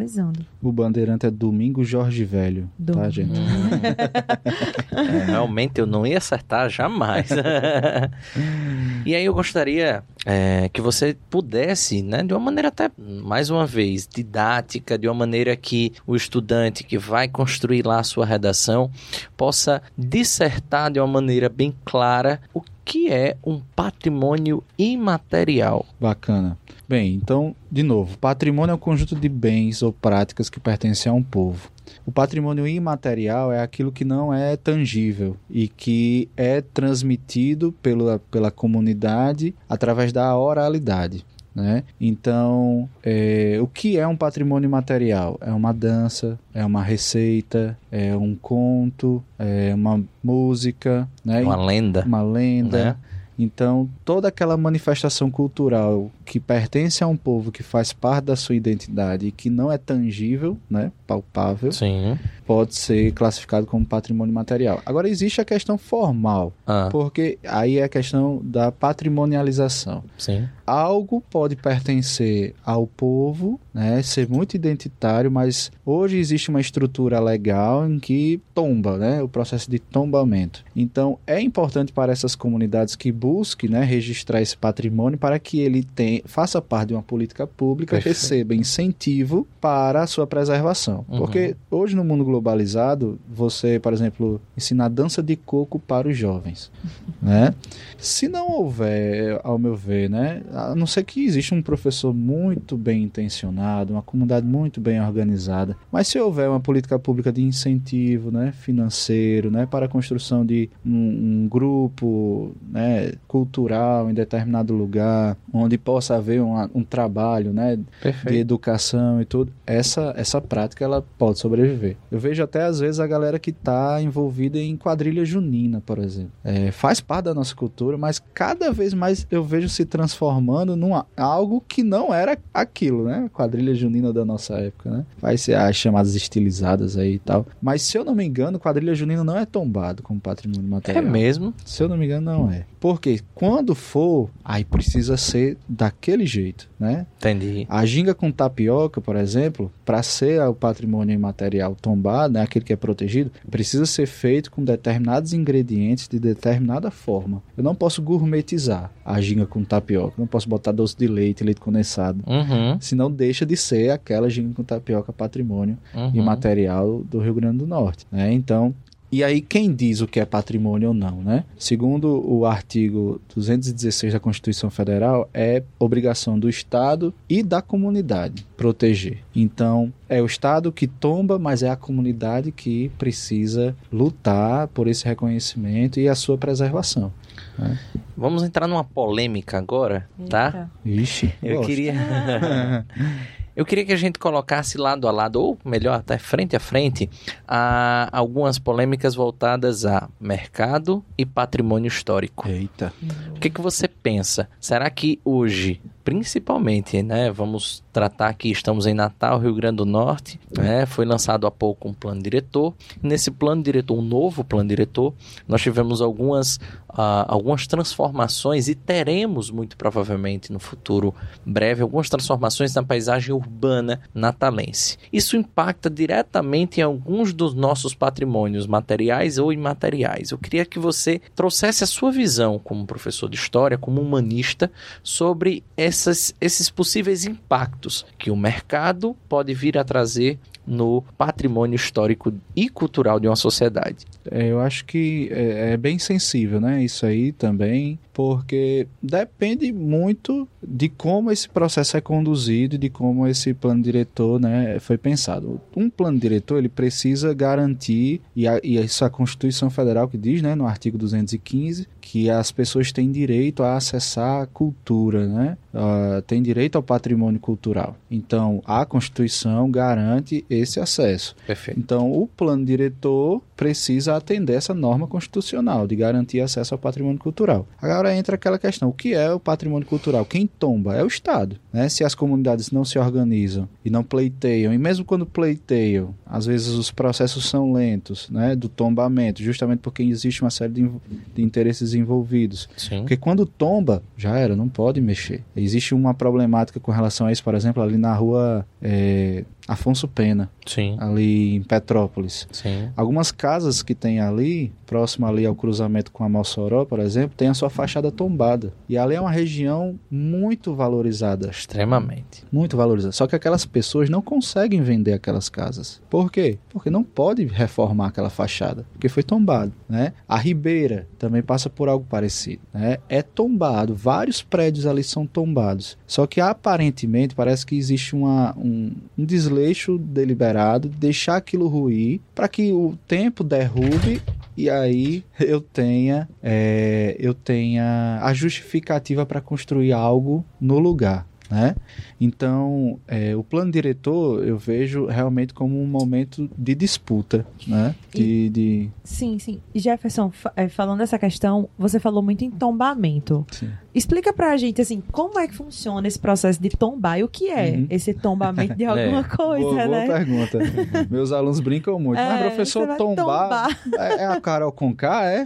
[0.62, 3.04] O bandeirante é Domingo Jorge Velho, tá, Domingo.
[3.04, 3.40] tá, gente?
[4.92, 7.30] é, realmente eu não ia acertar jamais.
[9.06, 13.66] e aí eu gostaria é, que você pudesse, né, de uma maneira até, mais uma
[13.66, 18.92] vez, didática, de uma maneira que o estudante que vai construir lá a sua redação
[19.36, 25.86] possa dissertar de uma maneira bem clara o que é um patrimônio imaterial.
[26.02, 26.58] Bacana.
[26.88, 31.14] Bem, então, de novo, patrimônio é um conjunto de bens ou práticas que pertencem a
[31.14, 31.70] um povo.
[32.04, 38.50] O patrimônio imaterial é aquilo que não é tangível e que é transmitido pela, pela
[38.50, 41.24] comunidade através da oralidade.
[41.60, 41.84] Né?
[42.00, 45.38] Então, é, o que é um patrimônio material?
[45.42, 51.42] É uma dança, é uma receita, é um conto, é uma música, né?
[51.42, 52.86] uma lenda, uma lenda.
[52.86, 52.96] Né?
[53.38, 58.54] Então, toda aquela manifestação cultural que pertence a um povo, que faz parte da sua
[58.54, 62.20] identidade e que não é tangível, né, palpável, Sim.
[62.46, 64.80] pode ser classificado como patrimônio material.
[64.86, 66.88] Agora, existe a questão formal, ah.
[66.92, 70.04] porque aí é a questão da patrimonialização.
[70.20, 70.48] Sim.
[70.68, 77.90] Algo pode pertencer ao povo, né, ser muito identitário, mas hoje existe uma estrutura legal
[77.90, 80.64] em que tomba, né, o processo de tombamento.
[80.76, 85.84] Então, é importante para essas comunidades que busque né, registrar esse patrimônio para que ele
[85.84, 88.16] tenha, faça parte de uma política pública, Perfeito.
[88.16, 91.06] receba incentivo para a sua preservação.
[91.08, 91.18] Uhum.
[91.20, 96.72] Porque hoje no mundo globalizado, você, por exemplo, ensinar dança de coco para os jovens.
[97.22, 97.54] Né?
[97.98, 102.78] Se não houver, ao meu ver, né, a não ser que exista um professor muito
[102.78, 108.32] bem intencionado, uma comunidade muito bem organizada, mas se houver uma política pública de incentivo
[108.32, 115.36] né, financeiro né, para a construção de um, um grupo né, cultural em determinado lugar,
[115.54, 117.78] onde possa haver um, um trabalho né,
[118.26, 121.98] de educação e tudo, essa, essa prática ela pode sobreviver.
[122.12, 126.32] Eu vejo até às vezes a galera que está envolvida em quadrilha junina, por exemplo.
[126.44, 131.00] É, faz parte da nossa cultura, mas cada vez mais eu vejo se transformando num
[131.16, 133.30] algo que não era aquilo, né?
[133.34, 135.06] Quadrilha junina da nossa época, né?
[135.20, 137.46] Vai ser as chamadas estilizadas aí e tal.
[137.62, 141.04] Mas se eu não me engano, quadrilha junina não é tombado como patrimônio material.
[141.04, 141.54] É mesmo?
[141.66, 142.66] Se eu não me engano, não é.
[142.80, 145.58] Porque quando for, aí precisa ser
[146.00, 147.06] daquele jeito, né?
[147.18, 147.68] Entendi.
[147.70, 152.72] A ginga com tapioca, por exemplo, para ser o patrimônio imaterial tombado, né, aquele que
[152.72, 157.44] é protegido, precisa ser feito com determinados ingredientes de determinada forma.
[157.58, 161.60] Eu não posso gourmetizar a ginga com tapioca, não posso botar doce de leite, leite
[161.60, 162.80] condensado, uhum.
[162.80, 166.12] senão deixa de ser aquela ginga com tapioca patrimônio uhum.
[166.14, 168.32] imaterial do Rio Grande do Norte, né?
[168.32, 168.74] Então,
[169.12, 171.44] E aí, quem diz o que é patrimônio ou não, né?
[171.58, 179.20] Segundo o artigo 216 da Constituição Federal, é obrigação do Estado e da comunidade proteger.
[179.36, 185.06] Então, é o Estado que tomba, mas é a comunidade que precisa lutar por esse
[185.06, 187.12] reconhecimento e a sua preservação.
[187.58, 187.80] Né?
[188.16, 190.70] Vamos entrar numa polêmica agora, tá?
[190.86, 191.68] Ixi, Eu gosto.
[191.68, 191.94] queria.
[193.60, 197.10] Eu queria que a gente colocasse lado a lado, ou melhor, até frente a frente,
[197.46, 202.48] a algumas polêmicas voltadas a mercado e patrimônio histórico.
[202.48, 202.94] Eita.
[203.36, 204.48] O que, que você pensa?
[204.62, 210.40] Será que hoje, principalmente, né, vamos tratar que estamos em Natal, Rio Grande do Norte,
[210.56, 212.74] né, foi lançado há pouco um plano diretor.
[213.02, 215.14] Nesse plano diretor, um novo plano diretor,
[215.48, 216.60] nós tivemos algumas,
[216.90, 221.14] ah, algumas transformações e teremos muito provavelmente no futuro
[221.46, 224.98] breve algumas transformações na paisagem urbana natalense.
[225.12, 230.32] Isso impacta diretamente em alguns dos nossos patrimônios materiais ou imateriais.
[230.32, 234.72] Eu queria que você trouxesse a sua visão como professor de história, como humanista,
[235.04, 242.32] sobre essas, esses possíveis impactos que o mercado pode vir a trazer no patrimônio histórico
[242.56, 244.06] e cultural de uma sociedade.
[244.30, 246.84] É, eu acho que é, é bem sensível, né?
[246.84, 253.26] Isso aí também, porque depende muito de como esse processo é conduzido e de como
[253.26, 255.60] esse plano diretor, né, foi pensado.
[255.76, 260.42] Um plano diretor ele precisa garantir e, a, e isso a Constituição Federal que diz,
[260.42, 265.58] né, no artigo 215, que as pessoas têm direito a acessar a cultura, né?
[265.74, 267.96] Uh, tem direito ao patrimônio cultural.
[268.10, 271.36] Então, a Constituição garante esse acesso.
[271.46, 271.80] Perfeito.
[271.80, 277.68] Então, o plano diretor precisa atender essa norma constitucional de garantir acesso ao patrimônio cultural.
[277.82, 280.24] Agora entra aquela questão: o que é o patrimônio cultural?
[280.24, 281.58] Quem tomba é o Estado.
[281.74, 281.90] Né?
[281.90, 286.70] Se as comunidades não se organizam e não pleiteiam, e mesmo quando pleiteiam, às vezes
[286.70, 288.56] os processos são lentos né?
[288.56, 290.90] do tombamento, justamente porque existe uma série de,
[291.36, 292.70] de interesses envolvidos.
[292.78, 293.00] Sim.
[293.00, 295.44] Porque quando tomba, já era, não pode mexer.
[295.54, 300.50] Existe uma problemática com relação a isso, por exemplo, ali na rua é, Afonso Pena,
[300.70, 300.96] Sim.
[301.00, 302.48] ali em Petrópolis.
[302.52, 302.90] Sim.
[302.96, 307.48] Algumas casas que tem ali, próximo ali ao cruzamento com a Mossoró, por exemplo, tem
[307.48, 308.72] a sua fachada tombada.
[308.88, 312.44] E ali é uma região muito valorizada, Extremamente.
[312.52, 313.12] muito valorizada.
[313.12, 316.00] Só que aquelas pessoas não conseguem vender aquelas casas.
[316.08, 316.60] Por quê?
[316.70, 320.14] Porque não pode reformar aquela fachada, porque foi tombado, né?
[320.28, 322.98] A Ribeira também passa por algo parecido, né?
[323.10, 325.98] É tombado, vários prédios ali são tombados.
[326.06, 332.20] Só que aparentemente parece que existe uma, um, um desleixo deliberado de deixar aquilo ruir
[332.34, 334.22] para que o tempo derrube
[334.58, 341.26] e aí eu tenha é, eu tenha a justificativa para construir algo no lugar.
[341.50, 341.76] Né?
[342.22, 347.96] Então, é, o plano diretor eu vejo realmente como um momento de disputa, né?
[348.14, 348.90] De, de...
[349.04, 349.60] Sim, sim.
[349.74, 353.48] Jefferson, é, falando dessa questão, você falou muito em tombamento.
[353.50, 353.72] Sim.
[354.00, 357.50] Explica pra gente, assim, como é que funciona esse processo de tombar e o que
[357.50, 357.88] é Uhum.
[357.90, 360.08] esse tombamento de alguma coisa, boa, boa né?
[360.08, 360.58] pergunta.
[361.12, 362.18] Meus alunos brincam muito.
[362.20, 365.46] É, Mas, professor, vai tombar, É, é a Carol com K, é?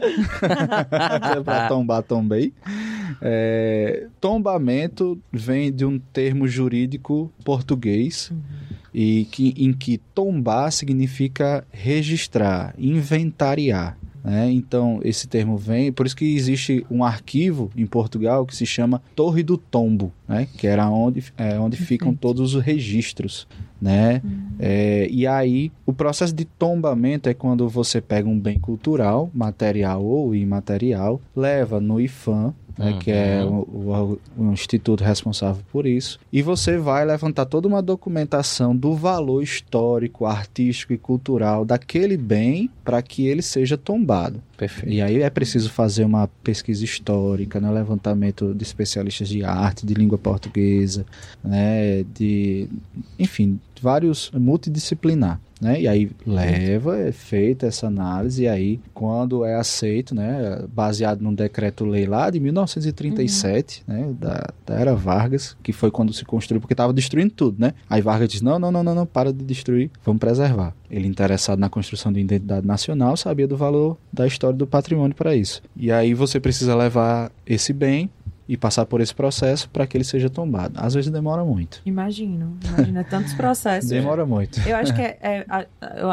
[1.43, 2.53] pra tombar, tombei.
[3.21, 8.31] É, tombamento vem de um termo jurídico português
[8.93, 13.97] e que, em que tombar significa registrar, inventariar.
[14.23, 14.49] Né?
[14.49, 19.01] Então, esse termo vem, por isso que existe um arquivo em Portugal que se chama
[19.15, 20.47] Torre do Tombo, né?
[20.57, 23.45] que era onde, é, onde ficam todos os registros.
[23.81, 24.21] Né?
[24.57, 30.01] É, e aí, o processo de tombamento é quando você pega um bem cultural, material
[30.01, 36.19] ou imaterial, leva no IFAM, né, que é o, o- o instituto responsável por isso,
[36.31, 42.69] e você vai levantar toda uma documentação do valor histórico, artístico e cultural daquele bem
[42.83, 44.41] para que ele seja tombado.
[44.57, 44.91] Perfeito.
[44.93, 49.93] E aí é preciso fazer uma pesquisa histórica, né, levantamento de especialistas de arte, de
[49.93, 51.05] língua portuguesa,
[51.43, 52.67] né, de,
[53.19, 55.39] enfim, vários multidisciplinar.
[55.61, 55.81] Né?
[55.81, 61.33] E aí leva, é feita essa análise, e aí, quando é aceito, né, baseado num
[61.33, 66.73] decreto-lei lá de 1937, né, da, da era Vargas, que foi quando se construiu, porque
[66.73, 67.73] estava destruindo tudo, né?
[67.89, 70.73] Aí Vargas diz: não, não, não, não, não, para de destruir, vamos preservar.
[70.91, 75.33] Ele, interessado na construção de identidade nacional, sabia do valor da história do patrimônio para
[75.33, 75.61] isso.
[75.77, 78.09] E aí você precisa levar esse bem
[78.47, 80.73] e passar por esse processo para que ele seja tombado.
[80.77, 81.81] Às vezes demora muito.
[81.85, 83.89] Imagino, imagina tantos processos.
[83.89, 84.59] demora muito.
[84.67, 85.67] Eu acho que é, é, é,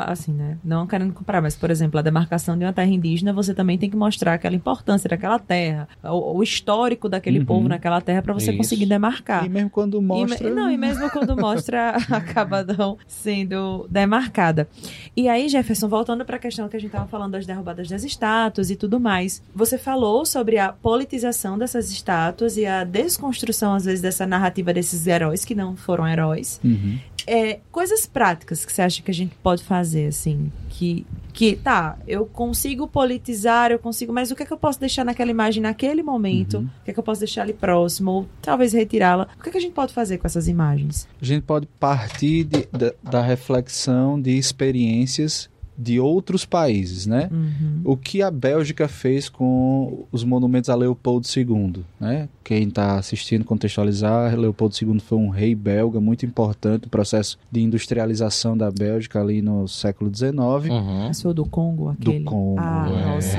[0.07, 0.59] assim, né?
[0.65, 3.91] Não querendo comparar, mas por exemplo, a demarcação de uma terra indígena, você também tem
[3.91, 7.45] que mostrar aquela importância daquela terra, o, o histórico daquele uhum.
[7.45, 8.59] povo naquela terra para você Isso.
[8.59, 9.45] conseguir demarcar.
[9.45, 14.69] E mesmo quando mostra, e, não, e mesmo quando mostra acaba não sendo demarcada.
[15.17, 18.05] E aí, Jefferson, voltando para a questão que a gente estava falando das derrubadas das
[18.05, 22.20] estátuas e tudo mais, você falou sobre a politização dessas estátuas
[22.57, 26.61] e a desconstrução às vezes dessa narrativa desses heróis que não foram heróis.
[26.65, 26.99] Uhum.
[27.27, 31.99] É, coisas práticas que você acha que a gente pode fazer, assim, que, que, tá,
[32.07, 35.63] eu consigo politizar, eu consigo, mas o que é que eu posso deixar naquela imagem
[35.63, 36.59] naquele momento?
[36.59, 36.65] Uhum.
[36.65, 38.11] O que é que eu posso deixar ali próximo?
[38.11, 39.29] Ou talvez retirá-la?
[39.39, 41.07] O que é que a gente pode fazer com essas imagens?
[41.21, 45.50] A gente pode partir de, da, da reflexão de experiências
[45.81, 47.31] de outros países, né?
[47.33, 47.81] Uhum.
[47.85, 52.29] O que a Bélgica fez com os monumentos a Leopoldo II, né?
[52.45, 57.61] Quem está assistindo contextualizar, Leopoldo II foi um rei belga muito importante no processo de
[57.63, 60.35] industrialização da Bélgica ali no século XIX.
[60.35, 61.15] Uhum.
[61.15, 62.19] Foi do Congo, aquele?
[62.19, 63.05] Do Congo, ah, é.
[63.07, 63.39] nossa.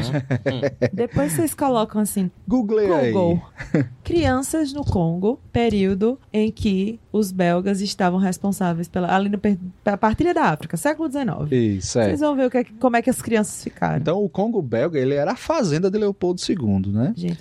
[0.93, 3.41] Depois vocês colocam assim, Google Google.
[3.73, 3.83] aí.
[4.03, 9.39] Crianças no Congo, período em que os belgas estavam responsáveis pela ali no,
[9.85, 11.51] a partilha da África, século XIX.
[11.51, 12.05] Isso, é.
[12.05, 13.97] Vocês vão ver o que é, como é que as crianças ficaram.
[13.97, 17.13] Então, o Congo belga, ele era a fazenda de Leopoldo II, né?
[17.15, 17.39] Gente,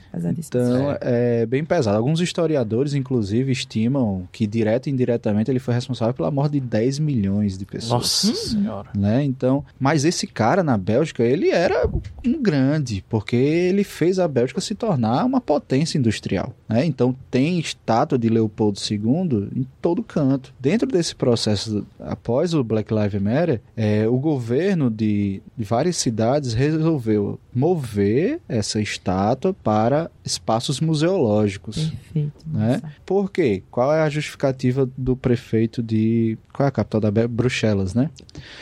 [0.48, 1.42] Então, é.
[1.42, 1.96] é bem pesado.
[1.96, 6.98] Alguns historiadores, inclusive, estimam que direto e indiretamente ele foi responsável pela morte de 10
[6.98, 7.90] milhões de pessoas.
[7.90, 8.34] Nossa hum.
[8.34, 8.90] senhora.
[8.94, 9.24] Né?
[9.24, 11.88] Então, mas esse cara na Bélgica, ele era
[12.26, 16.84] um grande, porque ele fez a Bélgica se tornar uma potência industrial, né?
[16.84, 20.52] Então, tem estátua de Leopoldo II em todo canto.
[20.58, 26.54] Dentro desse processo, após o Black Lives Matter, é, o governo de, de várias cidades
[26.54, 31.76] resolveu mover essa estátua para espaços museológicos.
[31.90, 32.32] Perfeito.
[32.46, 32.80] Né?
[33.04, 33.62] Por quê?
[33.70, 36.38] Qual é a justificativa do prefeito de.
[36.52, 38.10] Qual é a capital da Bruxelas, né?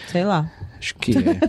[0.09, 0.51] Sei lá.
[0.78, 1.41] Acho que é.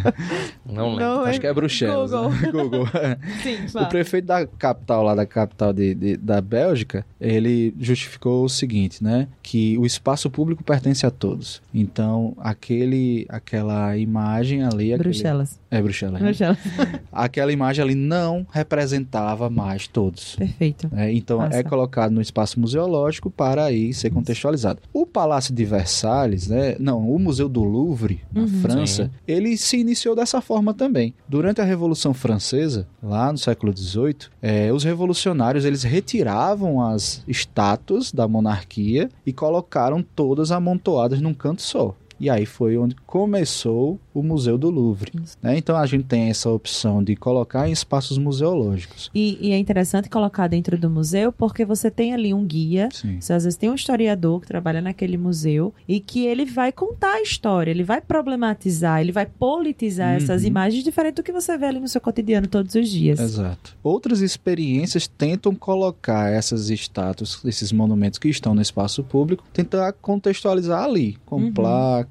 [0.64, 1.04] Não lembro.
[1.04, 2.10] Não, Acho que é Bruxelas.
[2.10, 2.30] Google.
[2.30, 2.52] Né?
[2.52, 2.86] Google.
[3.42, 8.48] Sim, O prefeito da capital, lá da capital de, de, da Bélgica, ele justificou o
[8.48, 9.28] seguinte, né?
[9.42, 11.60] Que o espaço público pertence a todos.
[11.72, 14.96] Então, aquele, aquela imagem ali...
[14.96, 15.58] Bruxelas.
[15.66, 15.80] Aquele...
[15.80, 16.22] É, Bruxelas.
[16.22, 16.55] Bruxelas.
[17.12, 20.36] aquela imagem ali não representava mais todos.
[20.36, 20.90] Perfeito.
[20.94, 21.56] É, então, Nossa.
[21.56, 24.80] é colocado no espaço museológico para aí ser contextualizado.
[24.92, 26.76] O Palácio de Versalhes, né?
[26.78, 28.48] Não, o Museu do Louvre, na uhum.
[28.60, 29.10] França, Sim.
[29.26, 31.14] ele se iniciou dessa forma também.
[31.28, 38.12] Durante a Revolução Francesa, lá no século XVIII, é, os revolucionários eles retiravam as estátuas
[38.12, 41.94] da monarquia e colocaram todas amontoadas num canto só.
[42.18, 45.12] E aí foi onde começou o Museu do Louvre.
[45.42, 45.58] Né?
[45.58, 49.10] Então a gente tem essa opção de colocar em espaços museológicos.
[49.14, 52.88] E, e, é interessante colocar dentro do museu porque você tem ali um guia,
[53.20, 57.14] você às vezes tem um historiador que trabalha naquele museu e que ele vai contar
[57.14, 60.16] a história, ele vai problematizar, ele vai politizar uhum.
[60.16, 63.20] essas imagens diferente do que você vê ali no seu cotidiano todos os dias.
[63.20, 63.76] Exato.
[63.82, 70.82] Outras experiências tentam colocar essas estátuas, esses monumentos que estão no espaço público, tentar contextualizar
[70.82, 71.52] ali, com uhum.
[71.52, 72.05] placas,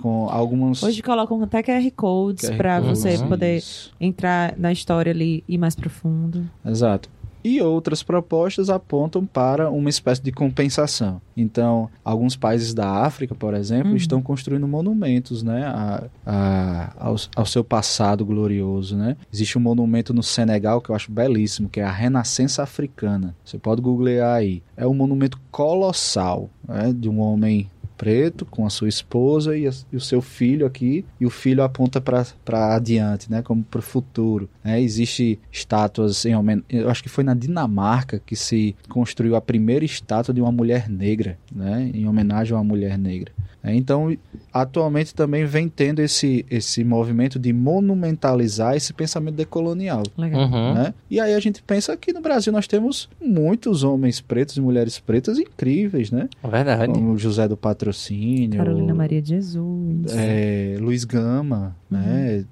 [0.00, 0.82] com alguns.
[0.82, 3.62] Hoje colocam até QR Codes para você poder
[4.00, 6.48] entrar na história ali e ir mais profundo.
[6.64, 7.08] Exato.
[7.48, 11.22] E outras propostas apontam para uma espécie de compensação.
[11.36, 13.96] Então, alguns países da África, por exemplo, uhum.
[13.96, 18.96] estão construindo monumentos né, a, a, ao, ao, seu passado glorioso.
[18.96, 19.16] Né?
[19.32, 23.32] Existe um monumento no Senegal que eu acho belíssimo, que é a Renascença Africana.
[23.44, 24.60] Você pode googlear aí.
[24.76, 29.72] É um monumento colossal né, de um homem preto com a sua esposa e, a,
[29.92, 33.82] e o seu filho aqui e o filho aponta para adiante, né, como para o
[33.82, 34.48] futuro.
[34.64, 34.80] Né?
[34.80, 36.62] Existe estátuas em homen...
[36.68, 40.88] eu acho que foi na Dinamarca que se construiu a primeira estátua de uma mulher
[40.88, 43.32] negra, né, em homenagem a uma mulher negra.
[43.66, 44.16] É, então,
[44.52, 50.04] atualmente também vem tendo esse, esse movimento de monumentalizar esse pensamento decolonial.
[50.16, 50.42] Legal.
[50.42, 50.74] Uhum.
[50.74, 50.94] Né?
[51.10, 55.00] E aí a gente pensa que no Brasil nós temos muitos homens pretos e mulheres
[55.00, 56.28] pretas incríveis, né?
[56.44, 56.92] É verdade.
[56.92, 57.56] Como José do
[57.86, 58.58] Patrocínio.
[58.58, 60.12] Carolina Maria de Jesus.
[60.12, 61.98] É, Luiz Gama, uhum.
[61.98, 62.44] né?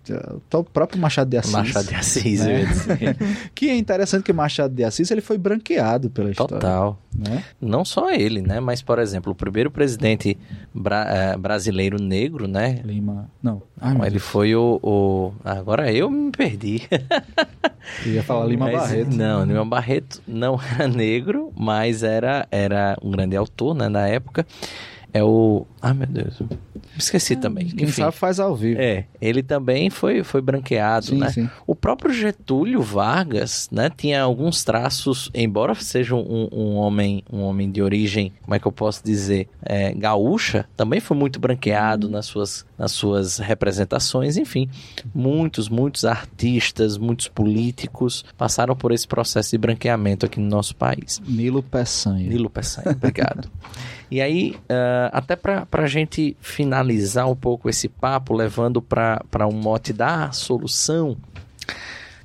[0.52, 1.52] O próprio Machado de Assis.
[1.52, 2.64] Machado de Assis, né?
[3.54, 6.54] que é interessante que Machado de Assis ele foi branqueado pela história.
[6.54, 6.98] Total.
[7.16, 7.44] Né?
[7.60, 8.60] Não só ele, né?
[8.60, 10.38] Mas, por exemplo, o primeiro presidente
[10.72, 12.80] bra é, brasileiro negro, né?
[12.84, 13.28] Lima.
[13.42, 13.62] Não.
[13.80, 14.22] Ai, ele Deus.
[14.22, 16.82] foi o, o, Agora eu me perdi.
[18.06, 19.16] Eu ia falar Lima mas, Barreto.
[19.16, 23.88] Não, Lima Barreto não era negro, mas era, era um grande autor, né?
[23.88, 24.46] Na época.
[25.14, 25.64] É o.
[25.80, 26.42] Ah, meu Deus.
[26.98, 27.68] Esqueci ah, também.
[27.68, 28.80] Quem Enfim, sabe faz ao vivo.
[28.80, 31.30] É, ele também foi, foi branqueado, sim, né?
[31.30, 31.48] Sim.
[31.64, 37.70] O próprio Getúlio Vargas, né, tinha alguns traços, embora seja um, um homem um homem
[37.70, 42.10] de origem, como é que eu posso dizer, é, gaúcha, também foi muito branqueado hum.
[42.10, 44.36] nas, suas, nas suas representações.
[44.36, 44.68] Enfim,
[45.14, 51.22] muitos, muitos artistas, muitos políticos passaram por esse processo de branqueamento aqui no nosso país.
[51.24, 52.28] Nilo Peçanha.
[52.28, 53.48] Nilo Peçanha, obrigado.
[54.14, 59.50] E aí, uh, até para a gente finalizar um pouco esse papo, levando para um
[59.50, 61.16] mote da solução,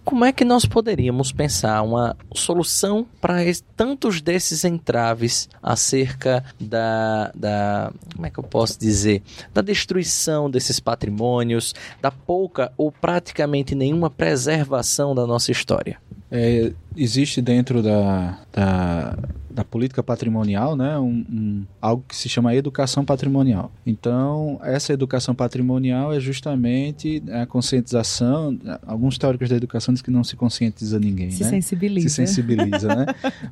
[0.05, 3.37] como é que nós poderíamos pensar uma solução para
[3.75, 7.91] tantos desses entraves acerca da, da.
[8.13, 9.23] Como é que eu posso dizer?
[9.51, 15.97] Da destruição desses patrimônios, da pouca ou praticamente nenhuma preservação da nossa história?
[16.29, 19.17] É, existe dentro da, da
[19.59, 23.69] da política patrimonial, né, um, um, algo que se chama educação patrimonial.
[23.85, 28.57] Então, essa educação patrimonial é justamente a conscientização.
[28.87, 31.49] Alguns teóricos da educação dizem que não se conscientiza ninguém, se né?
[31.49, 33.05] sensibiliza, se sensibiliza, né?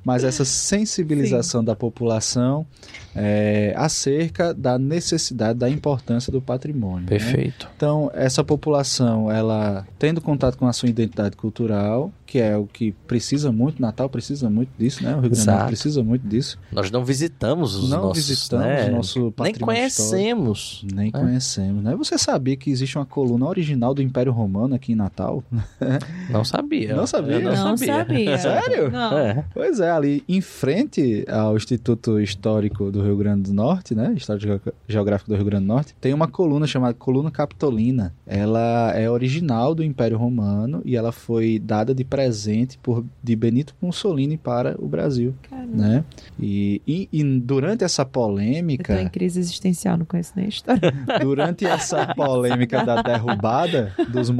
[0.05, 1.66] Mas essa sensibilização Sim.
[1.66, 2.66] da população
[3.14, 7.01] é, acerca da necessidade, da importância do patrimônio.
[7.01, 7.08] Né?
[7.08, 7.66] Perfeito.
[7.66, 7.72] Né?
[7.76, 12.91] Então, essa população, ela tendo contato com a sua identidade cultural, que é o que
[13.07, 15.15] precisa muito, Natal precisa muito disso, né?
[15.15, 16.59] O Rio Grande do Norte precisa muito disso.
[16.71, 18.89] Nós não visitamos os não nossos, visitamos né?
[18.89, 20.84] o nosso patrimônio Nem conhecemos.
[20.84, 20.95] Histórico.
[20.95, 21.11] Nem é.
[21.11, 21.95] conhecemos, né?
[21.95, 25.41] Você sabia que existe uma coluna original do Império Romano aqui em Natal?
[26.30, 26.93] Não sabia.
[26.93, 27.39] Não sabia?
[27.39, 27.95] não, não sabia.
[27.95, 28.38] sabia.
[28.38, 28.91] Sério?
[28.91, 29.17] Não.
[29.17, 29.45] É.
[29.53, 34.13] Pois é, ali em frente ao Instituto Histórico do Rio Grande do Norte, né?
[34.15, 38.13] História Geográfico do Rio Grande do Norte, tem uma coluna chamada Coluna Capitolina.
[38.25, 43.76] Ela é original do Império Romano e ela foi dada de presente por de Benito
[43.80, 45.76] Mussolini para o Brasil, Caramba.
[45.76, 46.03] né?
[46.39, 50.49] E, e, e, durante essa polêmica, Eu tô em crise existencial, não conheço nem a
[50.49, 50.91] história.
[51.22, 54.32] Durante essa polêmica da derrubada dos,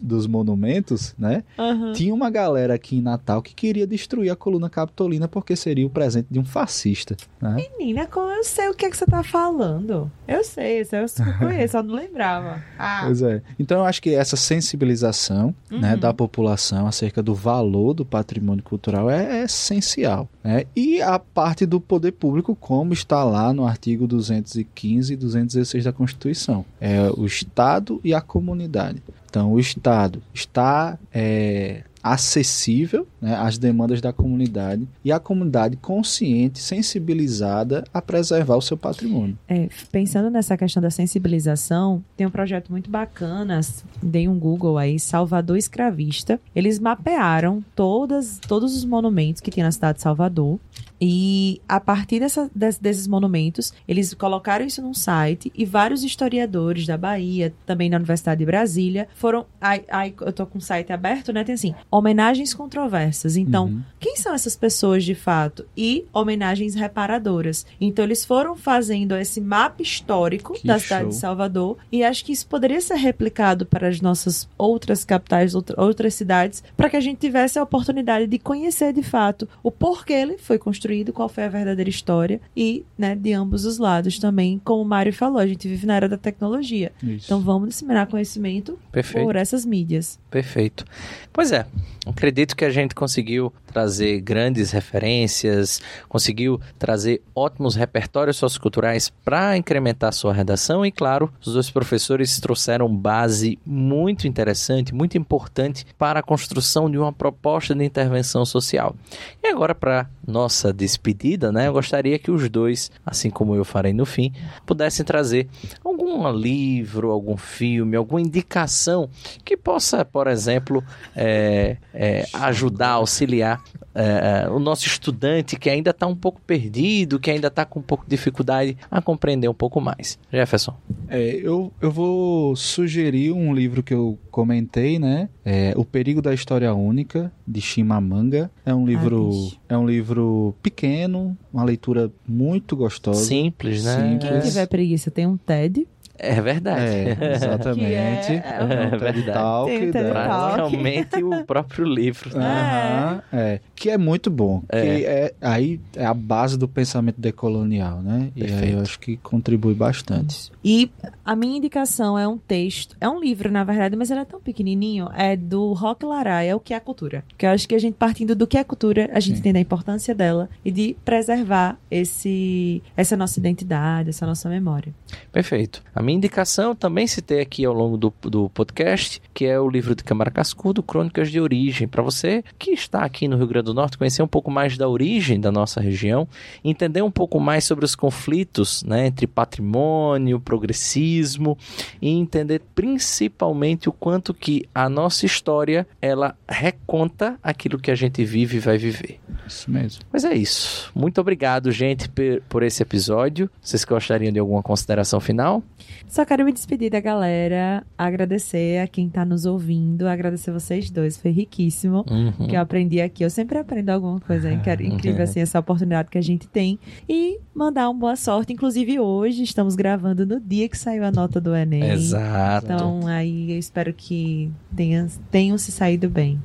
[0.00, 1.44] dos monumentos, né?
[1.58, 1.92] Uhum.
[1.92, 5.90] Tinha uma galera aqui em Natal que queria destruir a coluna capitolina porque seria o
[5.90, 7.18] presente de um fascista.
[7.38, 7.68] Né?
[7.78, 10.10] Menina, eu sei o que, é que você tá falando.
[10.26, 12.62] Eu sei, eu conheço, só não lembrava.
[12.78, 13.02] Ah.
[13.04, 13.42] Pois é.
[13.58, 15.80] Então eu acho que essa sensibilização né, uhum.
[15.80, 20.28] né, da população acerca do valor do patrimônio cultural é, é essencial.
[20.44, 20.64] Né?
[20.76, 25.92] E a parte do poder público, como está lá no artigo 215 e 216 da
[25.92, 26.64] Constituição.
[26.80, 29.02] É o Estado e a comunidade.
[29.28, 36.60] Então, o Estado está é, acessível né, às demandas da comunidade e a comunidade consciente,
[36.60, 39.36] sensibilizada a preservar o seu patrimônio.
[39.48, 43.60] É, pensando nessa questão da sensibilização, tem um projeto muito bacana,
[44.00, 46.40] dei um Google aí, Salvador Escravista.
[46.54, 50.60] Eles mapearam todas, todos os monumentos que tem na cidade de Salvador
[51.00, 56.96] e a partir dessa, desses monumentos, eles colocaram isso num site e vários historiadores da
[56.96, 59.46] Bahia, também da Universidade de Brasília, foram.
[59.60, 61.44] Aí, aí eu tô com o site aberto, né?
[61.44, 63.15] Tem assim, homenagens controversas.
[63.24, 63.82] Então, uhum.
[63.98, 65.66] quem são essas pessoas de fato?
[65.76, 67.64] E homenagens reparadoras.
[67.80, 71.10] Então, eles foram fazendo esse mapa histórico que da cidade show.
[71.10, 76.14] de Salvador e acho que isso poderia ser replicado para as nossas outras capitais, outras
[76.14, 80.38] cidades, para que a gente tivesse a oportunidade de conhecer de fato o porquê ele
[80.38, 84.60] foi construído construído, qual foi a verdadeira história e, né, de ambos os lados também,
[84.64, 86.92] como o Mário falou, a gente vive na era da tecnologia.
[87.02, 87.26] Isso.
[87.26, 89.24] Então vamos disseminar conhecimento Perfeito.
[89.24, 90.18] por essas mídias.
[90.30, 90.84] Perfeito.
[91.32, 91.66] Pois é,
[92.06, 100.12] acredito que a gente conseguiu trazer grandes referências, conseguiu trazer ótimos repertórios socioculturais para incrementar
[100.12, 106.22] sua redação e, claro, os dois professores trouxeram base muito interessante, muito importante para a
[106.22, 108.96] construção de uma proposta de intervenção social.
[109.42, 113.92] E agora, para nossa despedida, né, eu gostaria que os dois, assim como eu farei
[113.92, 114.32] no fim,
[114.64, 115.48] pudessem trazer
[115.84, 119.08] algum livro, algum filme, alguma indicação
[119.44, 120.82] que possa, por exemplo,
[121.14, 123.62] é, é, ajudar, auxiliar
[123.98, 127.80] é, é, o nosso estudante que ainda está um pouco perdido, que ainda está com
[127.80, 130.18] um pouco de dificuldade a compreender um pouco mais.
[130.30, 130.76] Jefferson.
[131.08, 135.30] É, eu, eu vou sugerir um livro que eu comentei, né?
[135.42, 138.50] É O Perigo da História Única, de Chimamanga.
[138.66, 139.30] É um livro,
[139.68, 143.24] ah, é um livro pequeno, uma leitura muito gostosa.
[143.24, 144.10] Simples, né?
[144.10, 144.30] Simples.
[144.30, 146.80] Quem tiver preguiça tem um TED É verdade.
[146.80, 148.26] É, exatamente.
[148.26, 150.12] Que é- é, um TED Talk, Tem o TED né?
[150.12, 150.54] Talk.
[150.54, 152.30] Praticamente o próprio livro.
[152.38, 153.60] Aham, é.
[153.74, 154.62] Que é muito bom.
[154.68, 154.82] É.
[154.82, 158.30] Que é, aí é a base do pensamento decolonial, né?
[158.34, 158.74] E aí Perfeito.
[158.76, 160.50] eu acho que contribui bastante.
[160.64, 160.90] E
[161.24, 164.40] a minha indicação é um texto, é um livro, na verdade, mas ele é tão
[164.40, 167.24] pequenininho, é do Roque Laraia, O que é cultura.
[167.36, 169.40] Que eu acho que a gente, partindo do que é cultura, a gente Sim.
[169.40, 174.92] entende a importância dela e de preservar esse, essa nossa identidade, essa nossa memória.
[175.32, 175.82] Perfeito.
[175.94, 179.92] A minha indicação também citei aqui ao longo do, do podcast, que é o livro
[179.92, 181.88] de Câmara Cascudo, Crônicas de Origem.
[181.88, 184.88] Para você que está aqui no Rio Grande do Norte, conhecer um pouco mais da
[184.88, 186.28] origem da nossa região,
[186.62, 191.58] entender um pouco mais sobre os conflitos né, entre patrimônio, progressismo
[192.00, 198.24] e entender principalmente o quanto que a nossa história ela reconta aquilo que a gente
[198.24, 199.18] vive e vai viver.
[199.44, 200.04] Isso mesmo.
[200.12, 200.92] Mas é isso.
[200.94, 202.08] Muito obrigado, gente,
[202.48, 203.50] por esse episódio.
[203.60, 205.64] Vocês gostariam de alguma consideração final?
[206.08, 211.16] Só quero me despedir da galera, agradecer a quem tá nos ouvindo, agradecer vocês dois,
[211.16, 212.04] foi riquíssimo.
[212.08, 212.46] Uhum.
[212.48, 213.24] que eu aprendi aqui.
[213.24, 216.78] Eu sempre aprendo alguma coisa inca- incrível, assim, essa oportunidade que a gente tem.
[217.08, 218.52] E mandar uma boa sorte.
[218.52, 221.90] Inclusive, hoje estamos gravando no dia que saiu a nota do Enem.
[221.90, 222.66] Exato.
[222.72, 226.40] Então, aí eu espero que tenham, tenham se saído bem.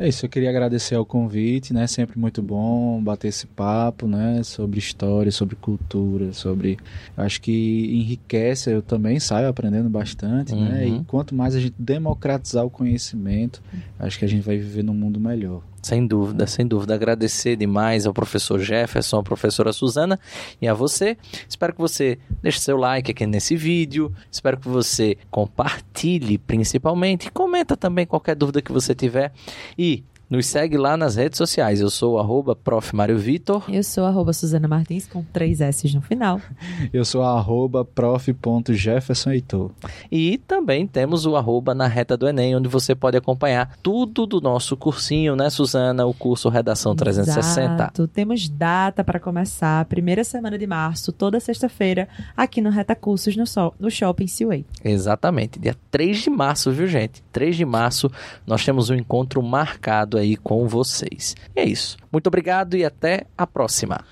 [0.00, 1.86] É isso, eu queria agradecer ao convite, né?
[1.88, 4.42] Sempre muito bom bater esse papo, né?
[4.44, 6.78] Sobre história, sobre cultura, sobre.
[7.16, 10.84] Acho que enriquece, eu também saio aprendendo bastante, né?
[10.86, 11.00] Uhum.
[11.00, 13.60] E quanto mais a gente democratizar o conhecimento,
[13.98, 15.62] acho que a gente vai viver num mundo melhor.
[15.82, 16.94] Sem dúvida, sem dúvida.
[16.94, 20.18] Agradecer demais ao professor Jefferson, à professora Suzana
[20.60, 21.16] e a você.
[21.48, 24.12] Espero que você deixe seu like aqui nesse vídeo.
[24.30, 27.30] Espero que você compartilhe principalmente.
[27.30, 29.32] Comenta também qualquer dúvida que você tiver.
[29.78, 31.80] E nos segue lá nas redes sociais.
[31.80, 32.94] Eu sou o arroba Prof.
[32.94, 33.64] Mário Vitor.
[33.68, 36.40] Eu sou arroba Suzana Martins, com três S no final.
[36.92, 39.70] Eu sou arroba prof.jeffersonheitor.
[40.10, 44.40] E também temos o arroba na reta do Enem, onde você pode acompanhar tudo do
[44.40, 46.04] nosso cursinho, né, Suzana?
[46.06, 47.74] O curso Redação 360.
[47.74, 48.08] Exato.
[48.08, 53.46] Temos data para começar, primeira semana de março, toda sexta-feira, aqui no Reta Cursos, no,
[53.46, 54.64] so- no Shopping Seaway.
[54.84, 57.22] Exatamente, dia 3 de março, viu, gente?
[57.32, 58.10] 3 de março
[58.46, 61.34] nós temos um encontro marcado aí com vocês.
[61.56, 61.96] E é isso.
[62.12, 64.04] Muito obrigado e até a próxima.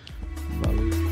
[0.63, 1.06] Valeu.